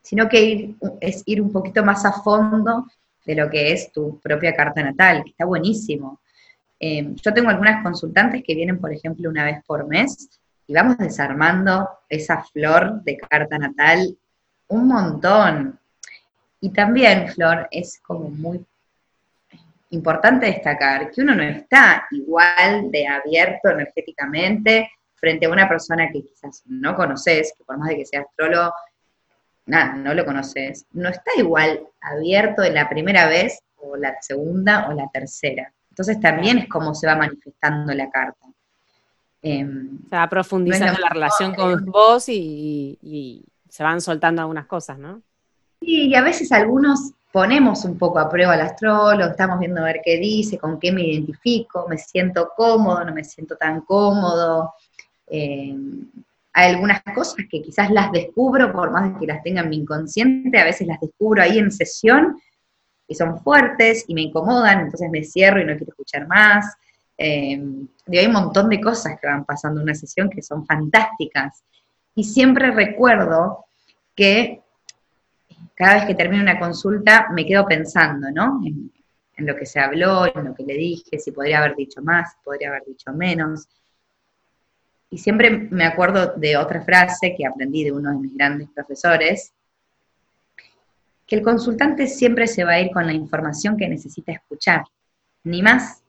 [0.00, 2.86] sino que es ir un poquito más a fondo
[3.24, 6.20] de lo que es tu propia carta natal, que está buenísimo.
[6.78, 10.28] Eh, yo tengo algunas consultantes que vienen, por ejemplo, una vez por mes
[10.68, 14.16] y vamos desarmando esa flor de carta natal
[14.68, 15.76] un montón.
[16.60, 18.64] Y también, Flor, es como muy
[19.90, 26.22] importante destacar que uno no está igual de abierto energéticamente frente a una persona que
[26.22, 28.72] quizás no conoces, que por más de que sea astrólogo,
[29.66, 34.88] nada, no lo conoces, no está igual abierto de la primera vez o la segunda
[34.88, 35.72] o la tercera.
[35.90, 38.46] Entonces también es como se va manifestando la carta.
[39.42, 45.22] Em, se va profundizando la relación con vos y, se van soltando algunas cosas, ¿no?
[45.80, 49.84] Sí, y a veces algunos ponemos un poco a prueba al astrólogo, estamos viendo a
[49.84, 54.72] ver qué dice, con qué me identifico, me siento cómodo, no me siento tan cómodo.
[55.26, 56.08] Em,
[56.54, 59.76] hay algunas cosas que quizás las descubro, por más de que las tenga en mi
[59.76, 62.40] inconsciente, a veces las descubro ahí en sesión
[63.06, 66.74] y son fuertes y me incomodan, entonces me cierro y no quiero escuchar más.
[67.18, 67.62] Eh,
[68.06, 71.62] hay un montón de cosas que van pasando en una sesión que son fantásticas.
[72.14, 73.66] Y siempre recuerdo
[74.14, 74.62] que
[75.76, 78.60] cada vez que termino una consulta me quedo pensando, ¿no?
[78.66, 78.90] En,
[79.36, 82.32] en, lo que se habló, en lo que le dije, si podría haber dicho más,
[82.32, 83.68] si podría haber dicho menos.
[85.10, 89.52] Y siempre me acuerdo de otra frase que aprendí de uno de mis grandes profesores,
[91.26, 94.84] que el consultante siempre se va a ir con la información que necesita escuchar,
[95.44, 96.02] ni más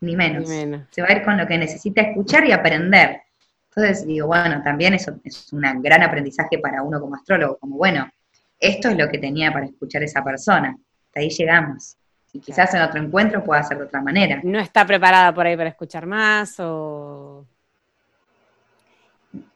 [0.00, 0.48] ni menos.
[0.90, 3.22] Se va a ir con lo que necesita escuchar y aprender.
[3.68, 8.08] Entonces digo, bueno, también eso es un gran aprendizaje para uno como astrólogo, como bueno,
[8.58, 10.76] esto es lo que tenía para escuchar esa persona.
[11.06, 11.96] Hasta ahí llegamos.
[12.32, 14.40] Y quizás en otro encuentro pueda ser de otra manera.
[14.42, 17.46] No está preparada por ahí para escuchar más o...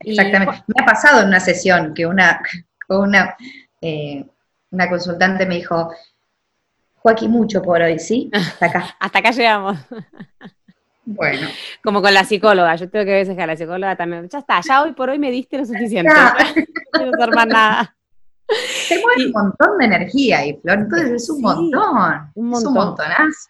[0.01, 0.65] Exactamente.
[0.67, 2.41] Me ha pasado en una sesión que una,
[2.89, 3.37] una,
[3.81, 4.25] eh,
[4.71, 5.93] una consultante me dijo,
[6.97, 8.31] Joaquín, mucho por hoy, ¿sí?
[8.33, 8.97] Hasta acá.
[9.01, 9.79] Hasta acá llegamos.
[11.05, 11.49] Bueno.
[11.83, 14.61] Como con la psicóloga, yo tengo que veces que a la psicóloga también, ya está,
[14.61, 16.13] ya hoy por hoy me diste lo suficiente.
[16.15, 16.63] no
[16.93, 17.97] quiero hacer más nada.
[18.89, 22.31] Se mueve un montón de energía y Flor, entonces es un montón.
[22.35, 22.61] Un montón.
[22.61, 23.49] Es un montonazo.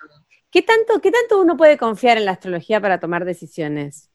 [0.50, 4.10] ¿Qué tanto, ¿Qué tanto uno puede confiar en la astrología para tomar decisiones?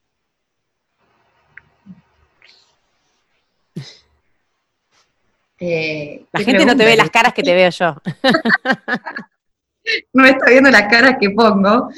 [5.60, 7.96] Eh, la gente no te ve las caras que te veo yo.
[10.14, 11.90] no me está viendo las caras que pongo.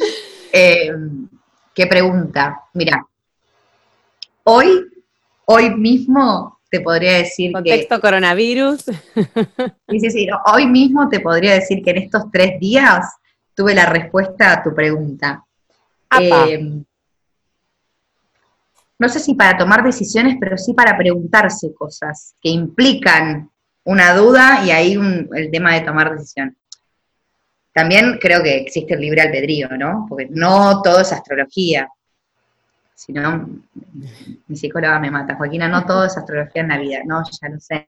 [0.54, 0.92] Eh,
[1.74, 2.64] ¿Qué pregunta?
[2.74, 3.06] Mira,
[4.44, 4.86] hoy,
[5.46, 8.84] hoy mismo te podría decir Contexto coronavirus.
[9.90, 10.28] sí, sí, sí.
[10.54, 13.06] hoy mismo te podría decir que en estos tres días
[13.54, 15.44] tuve la respuesta a tu pregunta.
[16.20, 16.84] Eh,
[18.98, 23.50] no sé si para tomar decisiones, pero sí para preguntarse cosas que implican
[23.86, 25.00] una duda y ahí
[25.34, 26.56] el tema de tomar decisión.
[27.74, 30.06] También creo que existe el libre albedrío, ¿no?
[30.10, 31.88] Porque no todo es astrología.
[33.00, 33.48] Si no,
[34.48, 35.36] mi psicóloga me mata.
[35.36, 37.00] Joaquina, no todo es astrología en la vida.
[37.06, 37.88] No, ya lo sé.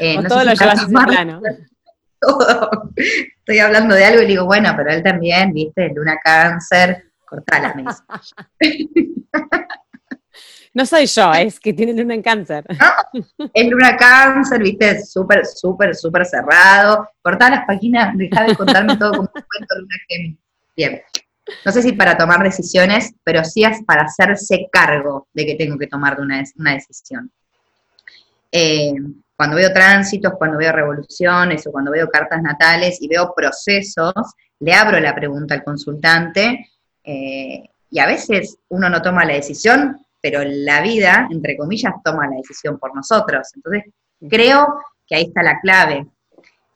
[0.00, 1.40] Eh, no todo lo llevas plano.
[2.20, 2.90] Todo.
[2.96, 7.84] Estoy hablando de algo y digo, bueno, pero él también, viste, luna cáncer, cortala, me
[10.74, 12.64] No soy yo, es que tiene luna en cáncer.
[12.68, 13.20] No,
[13.52, 17.08] es luna cáncer, viste, súper, súper, súper cerrado.
[17.20, 20.38] Cortá las páginas, dejá de contarme todo como un cuento luna Géminis.
[20.76, 21.00] Bien.
[21.64, 25.76] No sé si para tomar decisiones, pero sí es para hacerse cargo de que tengo
[25.78, 27.30] que tomar una, una decisión.
[28.50, 28.94] Eh,
[29.36, 34.12] cuando veo tránsitos, cuando veo revoluciones o cuando veo cartas natales y veo procesos,
[34.60, 36.70] le abro la pregunta al consultante
[37.02, 42.28] eh, y a veces uno no toma la decisión pero la vida, entre comillas, toma
[42.28, 43.48] la decisión por nosotros.
[43.56, 43.92] Entonces,
[44.30, 46.06] creo que ahí está la clave.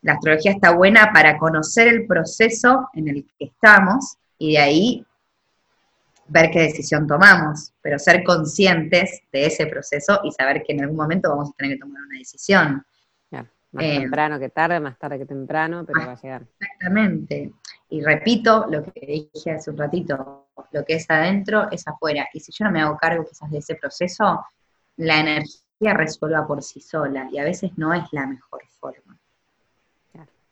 [0.02, 5.06] la astrología está buena para conocer el proceso en el que estamos y de ahí
[6.28, 10.96] ver qué decisión tomamos, pero ser conscientes de ese proceso y saber que en algún
[10.96, 12.84] momento vamos a tener que tomar una decisión.
[13.30, 16.46] más eh, temprano que tarde, más tarde que temprano, pero va a llegar.
[16.58, 17.52] Exactamente.
[17.90, 22.28] Y repito lo que dije hace un ratito, lo que es adentro es afuera.
[22.32, 24.44] Y si yo no me hago cargo quizás de ese proceso,
[24.96, 29.18] la energía resuelva por sí sola y a veces no es la mejor forma.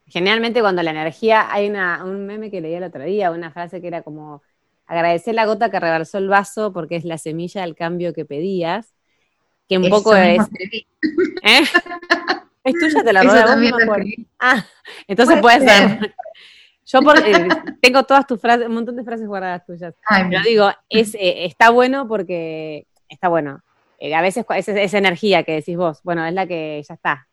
[0.06, 3.80] Generalmente cuando la energía, hay una, un meme que leí el otro día, una frase
[3.80, 4.42] que era como,
[4.86, 8.94] agradecer la gota que rebalsó el vaso porque es la semilla del cambio que pedías,
[9.68, 10.40] que un poco es...
[11.42, 11.64] ¿Eh?
[12.64, 13.04] ¿Es tuya?
[13.04, 14.64] ¿Te la robé Ah,
[15.06, 16.14] entonces puede ser.
[16.86, 17.48] Yo eh,
[17.80, 19.94] tengo todas tus frases, un montón de frases guardadas tuyas.
[20.30, 23.60] Pero digo, es, eh, está bueno porque está bueno.
[24.14, 27.26] a veces es esa energía que decís vos, bueno, es la que ya está.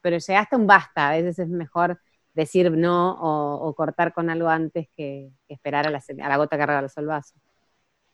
[0.00, 2.00] Pero llegaste a un basta, a veces es mejor
[2.34, 7.06] decir no o, cortar con algo antes que, esperar a la, gota que rebalsó el
[7.06, 7.34] vaso.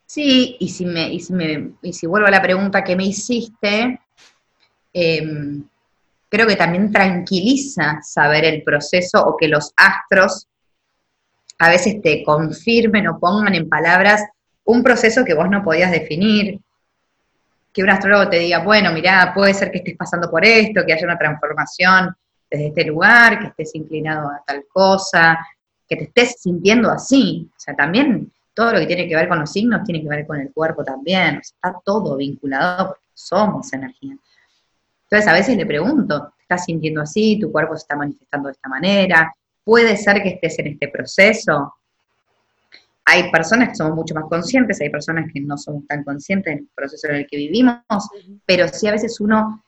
[0.07, 4.01] Sí, y si, me, y, si vuelvo a la pregunta que me hiciste,
[4.93, 5.65] em,
[6.29, 10.49] creo que también tranquiliza saber el proceso o que los astros
[11.59, 14.25] a veces te confirmen o pongan en palabras
[14.65, 16.59] un proceso que vos no podías definir,
[17.73, 20.93] que un astrólogo te diga, bueno, mirá, puede ser que estés pasando por esto, que
[20.93, 22.15] haya una transformación
[22.51, 25.39] desde este lugar, que estés inclinado a tal cosa,
[25.89, 27.49] que te estés sintiendo así.
[27.57, 30.27] O sea, también todo lo que tiene que ver con los signos tiene que ver
[30.27, 31.39] con el cuerpo también.
[31.39, 34.17] O sea, está todo vinculado porque somos energía.
[35.05, 37.39] Entonces a veces le pregunto, ¿te estás sintiendo así?
[37.41, 39.35] ¿Tu cuerpo se está manifestando de esta manera?
[39.65, 41.75] ¿Puede ser que estés en este proceso?
[43.05, 46.69] Hay personas que somos mucho más conscientes, hay personas que no somos tan conscientes del
[46.75, 47.83] proceso en el que vivimos,
[48.47, 49.65] pero sí a veces uno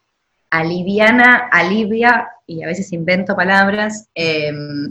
[0.53, 4.09] aliviana, alivia, y a veces invento palabras.
[4.15, 4.89] Em,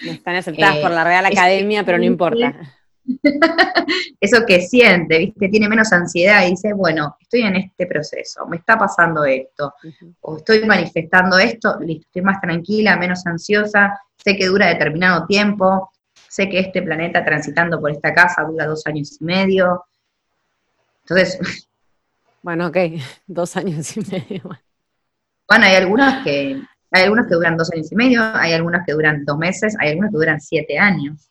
[0.00, 2.54] no están aceptadas por la Real eh, Academia, pero no importa.
[4.20, 5.48] Eso que siente, ¿viste?
[5.48, 9.74] Tiene menos ansiedad y dice, bueno, estoy en este proceso, me está pasando esto,
[10.20, 15.92] o estoy manifestando esto, listo, estoy más tranquila, menos ansiosa, sé que dura determinado tiempo,
[16.28, 19.84] sé que este planeta transitando por esta casa dura dos años y medio.
[21.02, 21.38] Entonces,
[22.42, 22.76] Bueno, ok,
[23.26, 24.42] dos años y medio.
[25.48, 28.92] Bueno, hay algunos que, hay algunos que duran dos años y medio, hay algunos que
[28.92, 31.30] duran dos meses, hay algunos que duran siete años.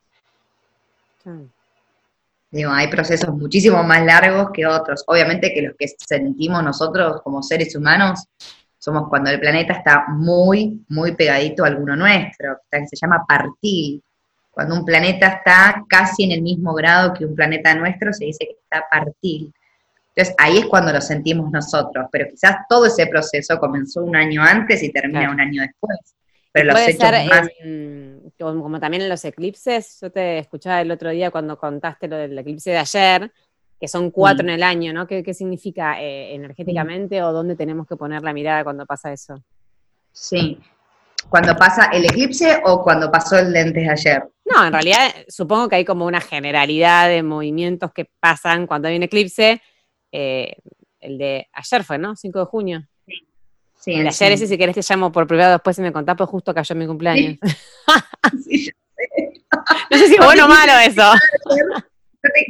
[2.49, 5.03] Digo, hay procesos muchísimo más largos que otros.
[5.07, 8.25] Obviamente que los que sentimos nosotros como seres humanos
[8.77, 14.01] somos cuando el planeta está muy, muy pegadito a alguno nuestro, que se llama partil.
[14.49, 18.45] Cuando un planeta está casi en el mismo grado que un planeta nuestro, se dice
[18.45, 19.53] que está partil.
[20.17, 24.41] Entonces ahí es cuando lo sentimos nosotros, pero quizás todo ese proceso comenzó un año
[24.41, 25.95] antes y termina un año después.
[26.51, 27.47] Pero los hechos más...
[28.39, 32.35] como, también en los eclipses, yo te escuchaba el otro día cuando contaste lo del
[32.35, 33.31] eclipse de ayer,
[33.79, 35.05] que son cuatro en el año, ¿no?
[35.05, 39.39] ¿Qué, significa eh, energéticamente o dónde tenemos que poner la mirada cuando pasa eso?
[40.11, 40.57] Sí,
[41.29, 44.23] cuando pasa el eclipse o cuando pasó el lente de ayer.
[44.45, 48.97] No, en realidad supongo que hay como una generalidad de movimientos que pasan cuando hay
[48.97, 49.61] un eclipse
[50.11, 50.55] eh,
[50.99, 52.15] el de ayer fue, ¿no?
[52.15, 52.87] 5 de junio.
[53.75, 53.93] Sí.
[53.93, 56.29] el de ayer ese, si querés te llamo por privado después si me contás, pues
[56.29, 57.37] justo cayó mi cumpleaños.
[58.43, 58.69] Sí.
[59.91, 61.03] no sé si es bueno o malo eso.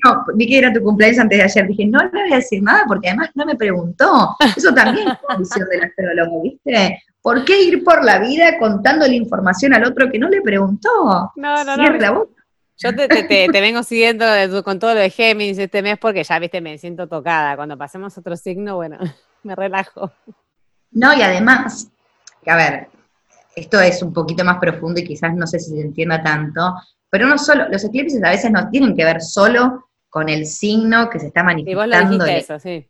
[0.03, 2.63] No, vi que era tu cumpleaños antes de ayer, dije, no le voy a decir
[2.63, 4.35] nada porque además no me preguntó.
[4.55, 7.03] Eso también es visión del astrólogo, ¿viste?
[7.21, 11.31] ¿Por qué ir por la vida contando la información al otro que no le preguntó?
[11.35, 12.27] No, no, no.
[12.77, 14.25] Yo te, te, vengo siguiendo
[14.63, 17.55] con todo lo de Géminis este mes porque ya, viste, me siento tocada.
[17.55, 18.99] Cuando pasemos otro signo, bueno,
[19.43, 20.11] me relajo.
[20.91, 21.89] No, y además,
[22.43, 22.87] que a ver,
[23.55, 26.75] esto es un poquito más profundo y quizás no sé si se entienda tanto,
[27.09, 31.09] pero no solo, los eclipses a veces no tienen que ver solo con el signo
[31.09, 32.15] que se está manifestando.
[32.15, 32.87] Y vos lo eso, sí.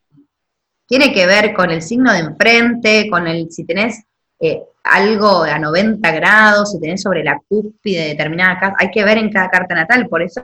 [0.85, 4.03] Tiene que ver con el signo de enfrente, con el, si tenés
[4.39, 9.03] eh, algo a 90 grados, si tenés sobre la cúspide de determinada casa, hay que
[9.03, 10.43] ver en cada carta natal, por eso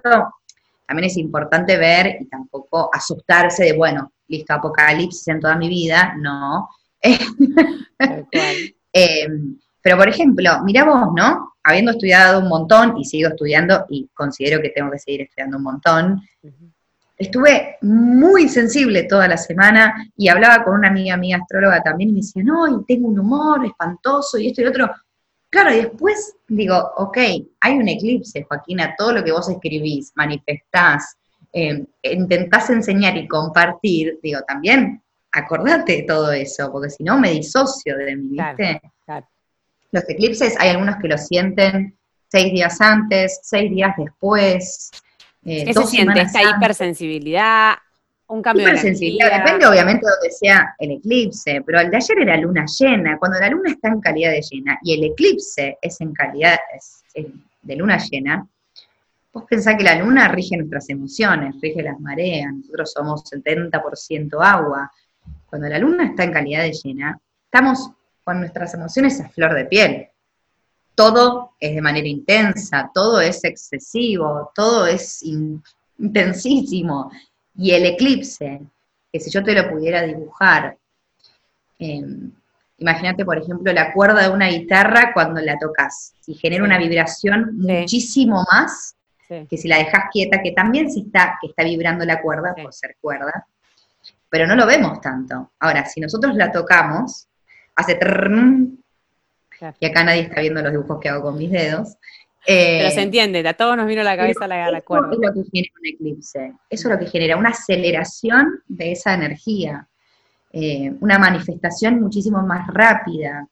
[0.85, 6.15] también es importante ver y tampoco asustarse de, bueno, listo, apocalipsis en toda mi vida,
[6.17, 6.69] no.
[8.95, 9.27] Eh,
[9.81, 11.55] pero por ejemplo, mira vos, ¿no?
[11.63, 15.63] Habiendo estudiado un montón y sigo estudiando y considero que tengo que seguir estudiando un
[15.63, 16.21] montón,
[17.17, 22.13] estuve muy sensible toda la semana y hablaba con una amiga mía astróloga también y
[22.13, 24.89] me decía, no, y tengo un humor espantoso y esto y otro.
[25.49, 27.17] Claro, y después digo, ok,
[27.61, 31.15] hay un eclipse, Joaquina, todo lo que vos escribís, manifestás,
[31.51, 37.31] eh, intentás enseñar y compartir, digo, también acordate de todo eso, porque si no me
[37.31, 38.81] disocio de mí, ¿viste?
[39.91, 41.95] Los eclipses hay algunos que lo sienten
[42.29, 44.89] seis días antes, seis días después.
[45.45, 46.21] Eh, ¿Qué se siente?
[46.21, 47.75] ¿Esta hipersensibilidad?
[48.27, 49.37] Un cambio de energía.
[49.37, 53.17] Depende obviamente de donde sea el eclipse, pero el de ayer era luna llena.
[53.17, 56.57] Cuando la luna está en calidad de llena y el eclipse es en calidad
[57.61, 58.47] de luna llena,
[59.33, 64.91] vos pensás que la luna rige nuestras emociones, rige las mareas, nosotros somos 70% agua.
[65.45, 67.91] Cuando la luna está en calidad de llena, estamos
[68.23, 70.07] con nuestras emociones a flor de piel
[70.95, 75.23] todo es de manera intensa, todo es excesivo, todo es
[75.97, 77.11] intensísimo.
[77.55, 78.61] Y el eclipse,
[79.11, 80.77] que si yo te lo pudiera dibujar,
[81.79, 82.31] em,
[82.77, 87.57] imagínate, por ejemplo, la cuerda de una guitarra cuando la tocas, y genera una vibración
[87.57, 88.95] muchísimo más
[89.27, 92.73] que si la dejas quieta, que también sí está, que está vibrando la cuerda por
[92.73, 93.47] ser cuerda,
[94.29, 95.51] pero no lo vemos tanto.
[95.59, 97.27] Ahora, si nosotros la tocamos,
[97.75, 97.95] hace
[99.79, 101.95] y acá nadie está viendo los dibujos que hago con mis dedos.
[102.45, 105.11] Pero se entiende, a todos nos vino la cabeza la, la cuerda.
[105.11, 108.91] Eso es lo que genera un eclipse, eso es lo que genera una aceleración de
[108.91, 109.87] esa energía,
[110.51, 113.47] eh, una manifestación muchísimo más rápida,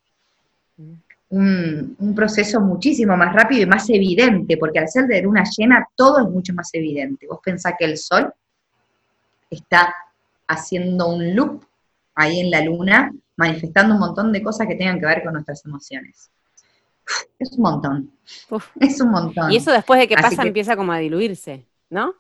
[1.30, 5.88] un, un, proceso muchísimo más rápido y más evidente, porque al ser de luna llena
[5.96, 7.28] todo es mucho más evidente.
[7.28, 8.34] Vos pensás que el sol
[9.50, 9.96] está
[10.48, 11.64] haciendo un loop
[12.16, 13.12] ahí en la luna
[13.42, 16.32] manifestando un montón de cosas que tengan que ver con nuestras emociones.
[17.40, 18.12] Es un montón.
[18.80, 19.52] Es un montón.
[19.52, 22.14] Y eso después de que pasa empieza como a diluirse, ¿no?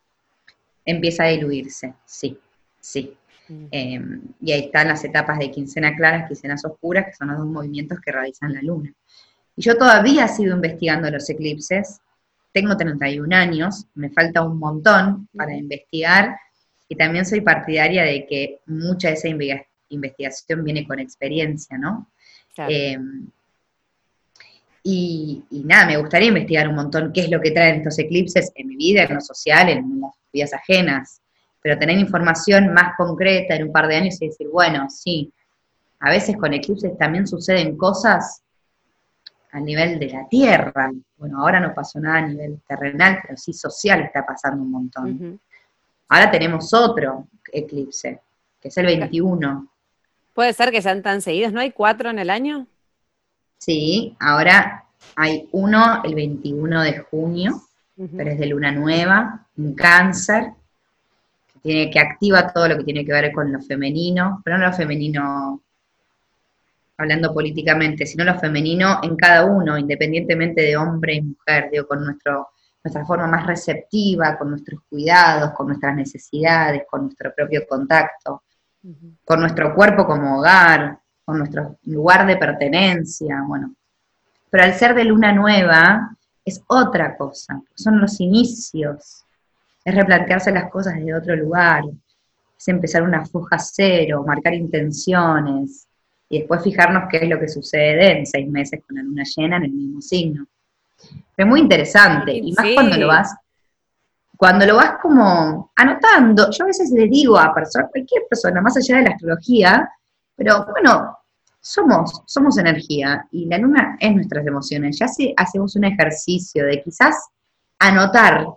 [0.84, 2.40] Empieza a diluirse, sí,
[2.80, 3.16] sí.
[3.48, 3.66] Mm.
[3.72, 7.48] Em, y ahí están las etapas de quincena claras, quincenas oscuras, que son los dos
[7.48, 8.92] movimientos que realizan la luna.
[9.56, 12.02] Y yo todavía sigo investigando los eclipses.
[12.52, 16.36] Tengo 31 años, me falta un montón para investigar
[16.90, 19.30] y también soy partidaria de que mucha de esa
[19.92, 22.08] investigación viene con experiencia, ¿no?
[22.58, 23.28] Em,
[24.84, 28.68] y, nada, me gustaría investigar un montón qué es lo que traen estos eclipses en
[28.68, 31.22] mi vida, en lo social, en las vidas ajenas,
[31.62, 35.32] pero tener información más concreta en un par de años y decir, bueno, sí,
[36.00, 38.42] a veces con eclipses también suceden cosas
[39.52, 40.92] a nivel de la Tierra.
[41.18, 45.39] Bueno, ahora no pasó nada a nivel terrenal, pero sí social está pasando un montón.
[46.10, 48.20] Ahora tenemos otro eclipse,
[48.60, 49.71] que es el 21.
[50.34, 52.68] Puede ser que sean tan seguidos, ¿no hay cuatro en el año?
[53.58, 57.62] Sí, ahora hay uno el 21 de junio,
[58.16, 60.54] pero es de luna nueva, un cáncer,
[61.54, 64.68] que, tiene, que activa todo lo que tiene que ver con lo femenino, pero no
[64.68, 65.62] lo femenino
[66.98, 72.04] hablando políticamente, sino lo femenino en cada uno, independientemente de hombre y mujer, digo, con
[72.06, 72.50] nuestro,
[72.84, 78.44] nuestra forma más receptiva, con nuestros cuidados, con nuestras necesidades, con nuestro propio contacto
[79.26, 83.74] con nuestro cuerpo como hogar, con nuestro lugar de pertenencia, bueno.
[84.50, 89.24] Pero al ser de luna nueva es otra cosa, son los inicios,
[89.86, 91.84] es replantearse las cosas desde otro lugar,
[92.58, 95.88] es empezar una foja cero, marcar intenciones.
[96.30, 99.58] Y después fijarnos qué es lo que sucede en seis meses con la luna llena
[99.58, 100.48] en el mismo signo.
[101.36, 103.36] Es muy interesante, y más cuando lo vas
[104.42, 108.76] cuando lo vas como anotando, yo a veces le digo a personas, cualquier persona, más
[108.76, 109.88] allá de la astrología,
[110.36, 111.16] pero bueno,
[111.60, 114.98] somos, somos energía y la luna es nuestras emociones.
[114.98, 117.24] Ya si hacemos un ejercicio de quizás
[117.78, 118.48] anotar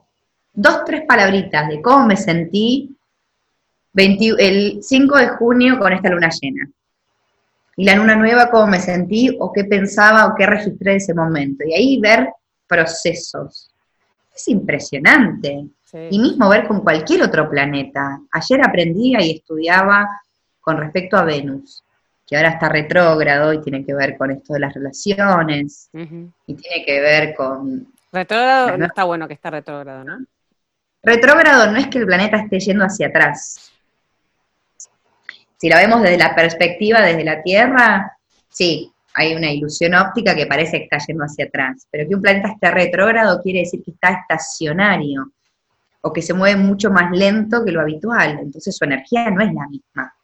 [0.54, 2.96] dos, tres palabritas de cómo me sentí
[3.94, 6.66] el 5 de junio con esta luna llena.
[7.76, 11.12] Y la luna nueva, cómo me sentí o qué pensaba o qué registré en ese
[11.12, 11.62] momento.
[11.66, 12.32] Y ahí ver
[12.66, 13.73] procesos
[14.34, 15.66] es impresionante.
[16.10, 18.18] Y mismo ver con cualquier otro planeta.
[18.32, 20.08] Ayer aprendía y estudiaba
[20.60, 21.84] con respecto a Venus,
[22.26, 26.84] que ahora está retrógrado y tiene que ver con esto de las relaciones, y tiene
[26.84, 27.86] que ver con...
[28.10, 30.18] Retrógrado no está bueno que está retrógrado, ¿no?
[31.02, 33.70] Retrógrado no es que el planeta esté yendo hacia atrás.
[35.58, 38.16] Si lo vemos desde la perspectiva, desde la Tierra,
[38.48, 42.20] sí, hay una ilusión óptica que parece que está yendo hacia atrás, pero que un
[42.20, 45.32] planeta esté retrógrado quiere decir que está estacionario
[46.00, 49.52] o que se mueve mucho más lento que lo habitual, entonces su energía no es
[49.54, 50.14] la misma.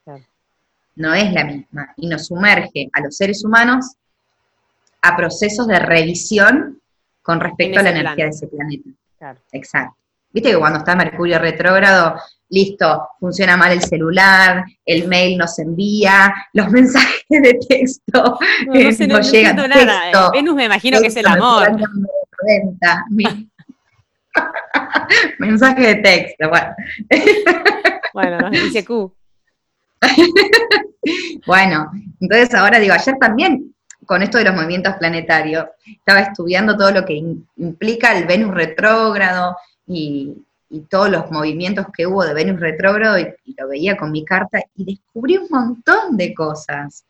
[0.97, 3.95] No es la misma y nos sumerge a los seres humanos
[5.03, 6.81] a procesos de revisión
[7.23, 8.91] con respecto a la energía de ese planeta.
[9.53, 10.00] Exacto.
[10.33, 12.15] Viste que cuando está Mercurio retrógrado,
[12.51, 18.93] listo, funciona mal el celular, el mail nos envía, los mensajes de texto no, no,
[18.93, 19.57] sé, no, llegan.
[19.57, 20.31] nada.
[20.33, 21.71] Venus me imagino que es el amor.
[25.39, 26.75] Mensaje de texto, bueno.
[28.15, 29.13] bueno, dice Q.
[31.47, 33.75] bueno, entonces ahora digo, ayer también
[34.07, 37.15] con esto de los movimientos planetarios, estaba estudiando todo lo que
[37.57, 39.57] implica el Venus retrógrado
[39.91, 40.47] y,
[40.89, 43.27] todos los movimientos que hubo de Venus retrógrado y,
[43.59, 47.05] lo veía con mi carta y descubrí un montón de cosas.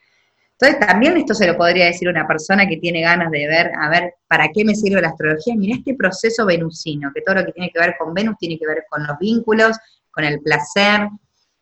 [0.53, 3.91] Entonces también esto se lo podría decir una persona que tiene ganas de ver, a
[3.91, 5.55] ver, ¿para qué me sirve la astrología?
[5.57, 8.66] Mira este proceso venusino, que todo lo que tiene que ver con Venus tiene que
[8.66, 9.76] ver con los vínculos,
[10.11, 11.09] con el placer,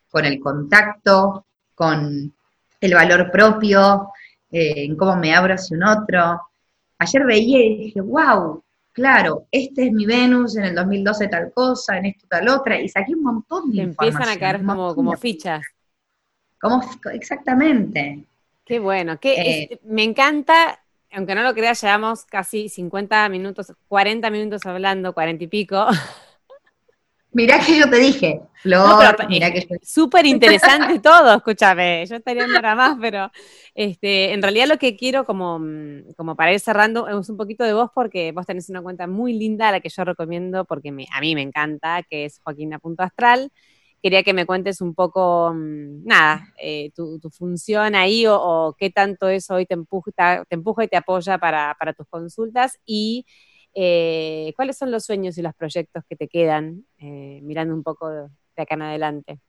[0.09, 2.33] con el contacto, con
[2.81, 4.11] el valor propio,
[4.51, 6.41] eh, en cómo me abro hacia un otro.
[6.99, 8.63] Ayer veía y dije, wow,
[8.99, 12.89] claro, este es mi Venus, en el 2012 tal cosa, en esto tal otra, y
[12.89, 15.65] saqué un montón de Empiezan a caer como, como fichas.
[16.61, 16.83] Como,
[17.13, 18.25] exactamente.
[18.65, 20.81] Qué bueno, que eh, me encanta,
[21.13, 25.87] aunque no lo creas, llevamos casi 50 minutos, 40 minutos hablando, 40 y pico.
[27.33, 29.77] Mirá que yo te dije, Flor, mirá que yo...
[29.83, 33.31] Súper interesante todo, escúchame, yo estaría para más, pero
[33.75, 37.65] este, en realidad lo que quiero como, mm, como para ir cerrando es un poquito
[37.65, 41.21] de vos porque vos tenés una cuenta muy linda, la que yo recomiendo porque a
[41.21, 43.53] mí me encanta, que es Joaquina.astral.
[44.01, 49.29] Quería que me cuentes un poco, mm, nada, eh, tu, función ahí o, qué tanto
[49.29, 50.11] eso hoy te empuja,
[50.49, 53.27] te empuja y te apoya para, para tus consultas y
[53.75, 58.11] eh, ¿Cuáles son los sueños y los proyectos que te quedan eh, mirando un poco
[58.11, 59.41] de, acá en adelante?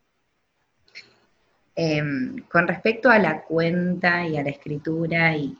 [1.75, 5.57] Em, con respecto a la cuenta y a la escritura, y,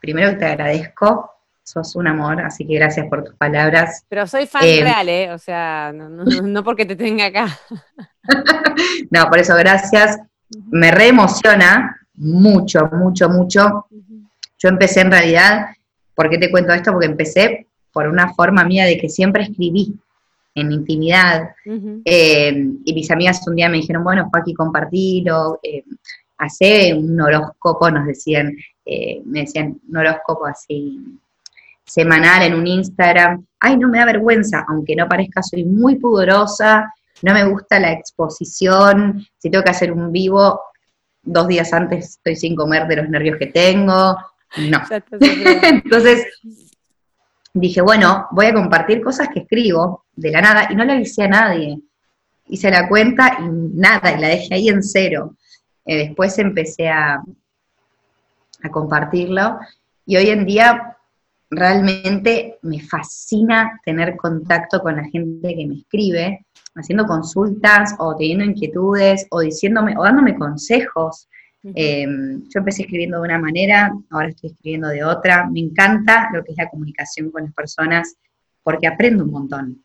[0.00, 1.30] primero te agradezco,
[1.62, 4.04] sos un amor, así que gracias por tus palabras.
[4.08, 5.32] Pero soy fan em, real, ¿eh?
[5.32, 7.58] O sea, no, porque te tenga acá.
[9.10, 10.18] no, por eso gracias.
[10.70, 13.86] Me reemociona mucho, mucho, mucho.
[14.58, 15.68] Yo empecé en realidad,
[16.14, 16.92] ¿por qué te cuento esto?
[16.92, 19.94] Porque empecé por una forma mía de que siempre escribí
[20.54, 21.50] en intimidad.
[22.04, 25.84] Eh, y mis amigas un día me dijeron, bueno, Joaquín, compartilo, eh,
[26.38, 30.98] hace un horóscopo, nos decían, eh, me decían un horóscopo así
[31.84, 33.44] semanal en un Instagram.
[33.58, 37.92] Ay, no me da vergüenza, aunque no parezca, soy muy pudorosa, no me gusta la
[37.92, 40.60] exposición, si tengo que hacer un vivo,
[41.22, 44.16] dos días antes estoy sin comer de los nervios que tengo.
[44.56, 44.80] No.
[45.20, 46.26] Entonces,
[47.52, 51.24] dije, bueno, voy a compartir cosas que escribo de la nada y no le avisé
[51.24, 51.80] a nadie.
[52.46, 55.36] Hice la cuenta y nada, y la dejé ahí en cero.
[55.84, 57.22] Eh, después empecé a,
[58.62, 59.58] a compartirlo
[60.06, 60.96] y hoy en día
[61.50, 68.44] realmente me fascina tener contacto con la gente que me escribe, haciendo consultas o teniendo
[68.44, 71.28] inquietudes o diciéndome o dándome consejos.
[71.62, 75.48] Em, yo empecé escribiendo de una manera, ahora estoy escribiendo de otra.
[75.50, 78.16] Me encanta lo que es la comunicación con las personas
[78.62, 79.84] porque aprendo un montón.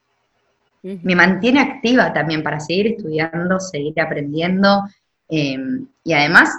[0.84, 4.84] Me mantiene activa también para seguir estudiando, seguir aprendiendo
[5.28, 6.56] em, y además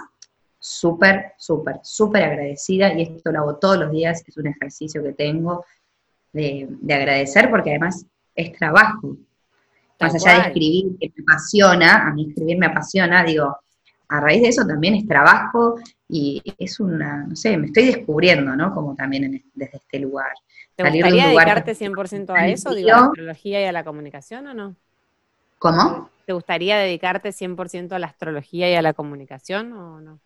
[0.59, 5.13] súper, súper, súper agradecida y esto lo hago todos los días, es un ejercicio que
[5.13, 5.63] tengo
[6.33, 8.05] de, agradecer porque además
[8.35, 9.15] es trabajo.
[9.99, 13.57] Más allá de escribir, que me apasiona, a mí escribir me apasiona, digo,
[14.09, 18.55] a raíz de eso también es trabajo y es una, no sé, me estoy descubriendo,
[18.55, 18.73] ¿no?
[18.73, 20.31] Como también desde este lugar.
[20.75, 24.53] ¿Te gustaría dedicarte 100% a eso, digo, a la astrología y a la comunicación o
[24.53, 24.75] no?
[25.59, 26.09] ¿Cómo?
[26.25, 30.19] ¿Te gustaría dedicarte 100% a la astrología y a la comunicación o no?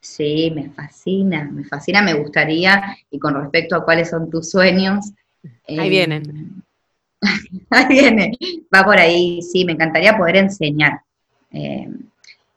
[0.00, 5.12] Sí, me fascina, me fascina, me gustaría, y con respecto a cuáles son tus sueños.
[5.68, 6.62] Ahí eh, vienen.
[7.70, 8.32] ahí viene,
[8.74, 11.00] va por ahí, sí, me encantaría poder enseñar.
[11.50, 11.88] Eh,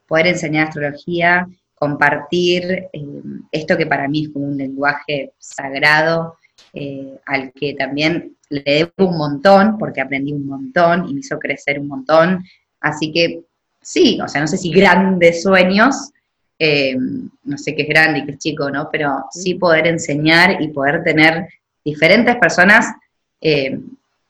[0.10, 3.05] poder enseñar astrología, compartir eh,
[3.51, 6.38] esto que para mí es como un lenguaje sagrado,
[6.74, 11.39] eh, al que también le debo un montón, porque aprendí un montón y me hizo
[11.39, 12.43] crecer un montón.
[12.82, 13.43] Así que
[13.82, 16.12] sí, o sea, no sé si grandes sueños,
[16.57, 16.97] eh,
[17.43, 18.89] no sé qué es grande y qué es chico, ¿no?
[18.91, 21.47] Pero sí poder enseñar y poder tener
[21.86, 22.88] diferentes personas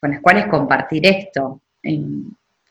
[0.00, 1.60] con las cuales compartir esto.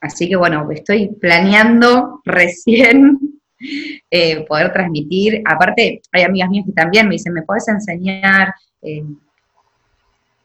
[0.01, 3.17] Así que bueno, estoy planeando recién
[4.09, 5.41] eh, poder transmitir.
[5.45, 8.53] Aparte, hay amigas mías que también me dicen, ¿me puedes enseñar?
[8.81, 9.03] Eh,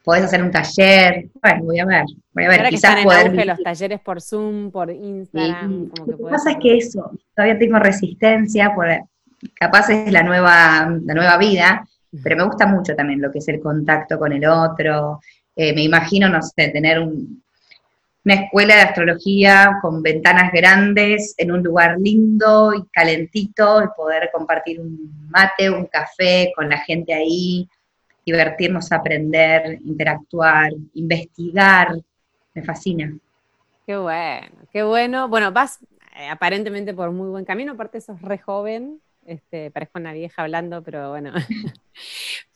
[0.03, 1.31] ¿Podés hacer un taller?
[1.41, 2.05] Bueno, voy a ver.
[2.35, 3.47] Voy a ver, quizás poder...
[3.47, 5.91] los talleres por Zoom, por Instagram.
[6.07, 8.87] lo que pasa es que eso, todavía tengo resistencia, por,
[9.55, 11.89] capaz es la nueva, la nueva vida,
[12.23, 15.21] pero me gusta mucho también lo que es el contacto con el otro.
[15.57, 17.44] Eh, me imagino, no sé, tener un,
[18.25, 24.31] una escuela de astrología con ventanas grandes, en un lugar lindo y calentito, y poder
[24.33, 27.69] compartir un mate, un café con la gente ahí,
[28.25, 31.95] divertirnos, aprender, interactuar, investigar.
[32.55, 33.13] Me fascina.
[33.87, 35.29] Qué bueno, qué bueno.
[35.29, 35.81] Bueno, vas
[36.17, 40.83] eh, aparentemente por muy buen camino, aparte sos re joven, Este, parezco una vieja hablando,
[40.83, 41.33] pero bueno.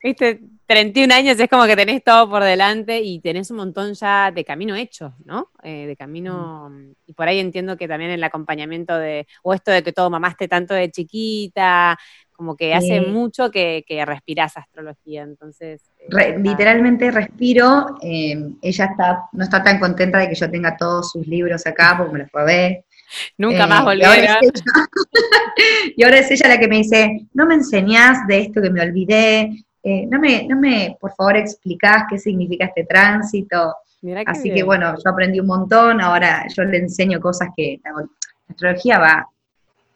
[0.03, 4.31] Viste, 31 años es como que tenés todo por delante y tenés un montón ya
[4.31, 5.51] de camino hecho, ¿no?
[5.63, 6.71] Eh, de camino.
[7.07, 10.47] Y por ahí entiendo que también el acompañamiento de, o esto de que todo mamaste
[10.47, 11.99] tanto de chiquita,
[12.39, 15.83] como que hace mucho que, que respirás astrología, entonces...
[16.09, 21.11] Eh, literalmente respiro, eh, ella está, no está tan contenta de que yo tenga todos
[21.11, 22.85] sus libros acá porque me los robé,
[23.37, 24.03] Nunca más volví.
[25.97, 28.81] Y, ahora es ella la que me dice, no me enseñás de esto que me
[28.81, 33.75] olvidé, eh, no, me, no me, por favor, explicás qué significa este tránsito.
[34.27, 38.07] Así que bueno, yo aprendí un montón, ahora yo le enseño cosas que la,
[38.49, 39.29] astrología va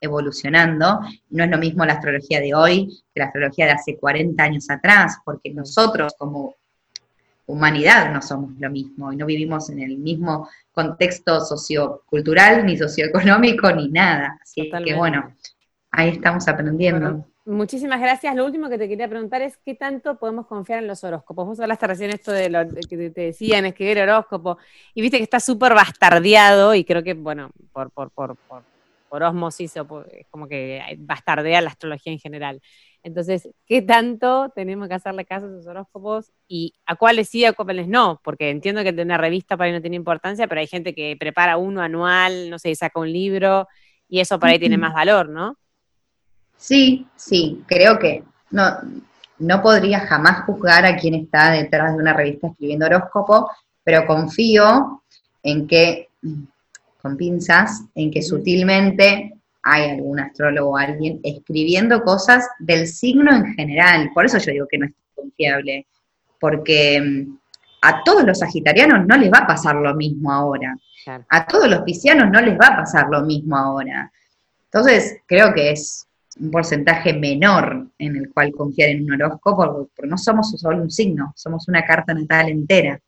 [0.00, 1.00] evolucionando,
[1.30, 4.68] no es lo mismo la astrología de hoy que la astrología de hace 40 años
[4.68, 6.56] atrás, porque nosotros como
[7.52, 13.70] humanidad no somos lo mismo y no vivimos en el mismo contexto sociocultural, ni socioeconómico,
[13.72, 14.38] ni nada.
[14.42, 15.34] Así que bueno,
[15.90, 17.26] ahí estamos aprendiendo.
[17.44, 18.34] muchísimas gracias.
[18.34, 21.46] Lo último que te quería preguntar es qué tanto podemos confiar en los horóscopos.
[21.46, 24.56] Vos hablaste recién esto de lo que te decían, escribir horóscopo,
[24.94, 28.62] y viste que está súper bastardeado, y creo que, bueno, por, por, por, por,
[29.12, 32.62] por osmosis, es como que bastardea la astrología en general.
[33.02, 37.52] Entonces, ¿qué tanto tenemos que hacerle caso a esos horóscopos y a cuáles sí, a
[37.52, 38.22] cuáles no?
[38.24, 41.58] Porque entiendo que tener revista para ahí no tiene importancia, pero hay gente que prepara
[41.58, 43.68] uno anual, no sé, saca un libro
[44.08, 45.58] y eso para ahí tiene más valor, ¿no?
[46.56, 48.64] Sí, sí, creo que no,
[49.40, 53.50] no podría jamás juzgar a quien está detrás de una revista escribiendo horóscopo,
[53.84, 55.02] pero confío
[55.42, 56.08] en que,
[57.02, 63.54] con pinzas, en que sutilmente hay algún astrólogo o alguien escribiendo cosas del signo en
[63.54, 64.10] general.
[64.14, 65.86] Por eso yo digo que no es confiable,
[66.40, 67.36] porque mm,
[67.82, 70.76] a todos los sagitarianos no les va a pasar lo mismo ahora.
[71.28, 74.12] A todos los piscianos no les va a pasar lo mismo ahora.
[74.66, 76.06] Entonces, creo que es
[76.38, 80.90] un porcentaje menor en el cual confiar en un horóscopo, porque no somos solo un
[80.90, 83.00] signo, somos una carta natal entera.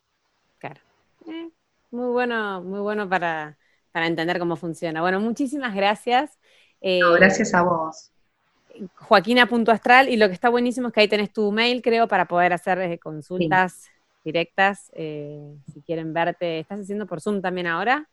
[0.59, 0.81] Claro.
[1.27, 1.49] Eh,
[1.91, 3.57] muy bueno, muy bueno para,
[3.95, 4.99] para entender cómo funciona.
[4.99, 6.37] Bueno, muchísimas gracias.
[6.81, 8.11] Eh, gracias a vos.
[8.95, 12.51] Joaquina.astral y lo que está buenísimo es que ahí tenés tu mail, creo, para poder
[12.51, 13.85] hacer eh, consultas
[14.25, 14.91] directas.
[14.95, 18.05] Eh, si quieren verte, ¿estás haciendo por Zoom también ahora?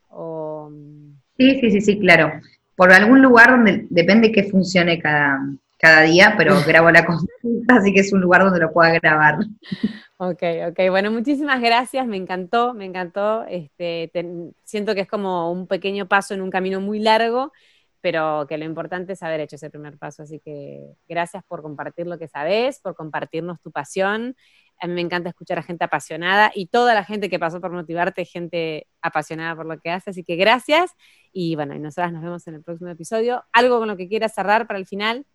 [1.37, 2.31] Sí, sí, sí, sí, claro.
[2.77, 5.41] Por algún lugar donde depende que funcione cada,
[5.83, 9.39] cada día, pero grabo la consulta, así que es un lugar donde lo pueda grabar.
[10.17, 10.79] Ok, ok.
[10.91, 12.07] Bueno, muchísimas gracias.
[12.07, 13.45] Me encantó, me encantó.
[13.49, 14.13] Este,
[14.63, 17.53] siento que es como un pequeño paso en un camino muy largo,
[18.01, 20.23] pero que lo importante es haber hecho ese primer paso.
[20.23, 24.37] Así que gracias por compartir lo que sabes, por compartirnos tu pasión.
[24.81, 27.73] A mí me encanta escuchar a gente apasionada y toda la gente que pasó por
[27.73, 30.11] motivarte, gente apasionada por lo que hace.
[30.11, 30.93] Así que gracias.
[31.33, 33.45] Y bueno, y nosotras nos vemos en el próximo episodio.
[33.53, 35.27] ¿Algo con lo que quieras cerrar para el final?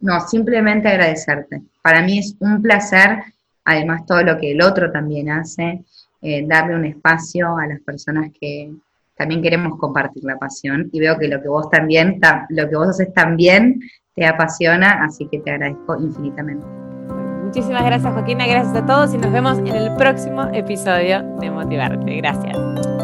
[0.00, 1.62] No, simplemente agradecerte.
[1.82, 3.18] Para mí es un placer
[3.66, 5.84] además todo lo que el otro también hace,
[6.22, 8.72] eh, darle un espacio a las personas que
[9.16, 12.20] también queremos compartir la pasión y veo que lo que vos también,
[12.50, 13.80] lo que vos haces también
[14.14, 16.66] te apasiona, así que te agradezco infinitamente.
[17.44, 22.16] Muchísimas gracias Joaquina, gracias a todos y nos vemos en el próximo episodio de Motivarte.
[22.16, 22.95] Gracias.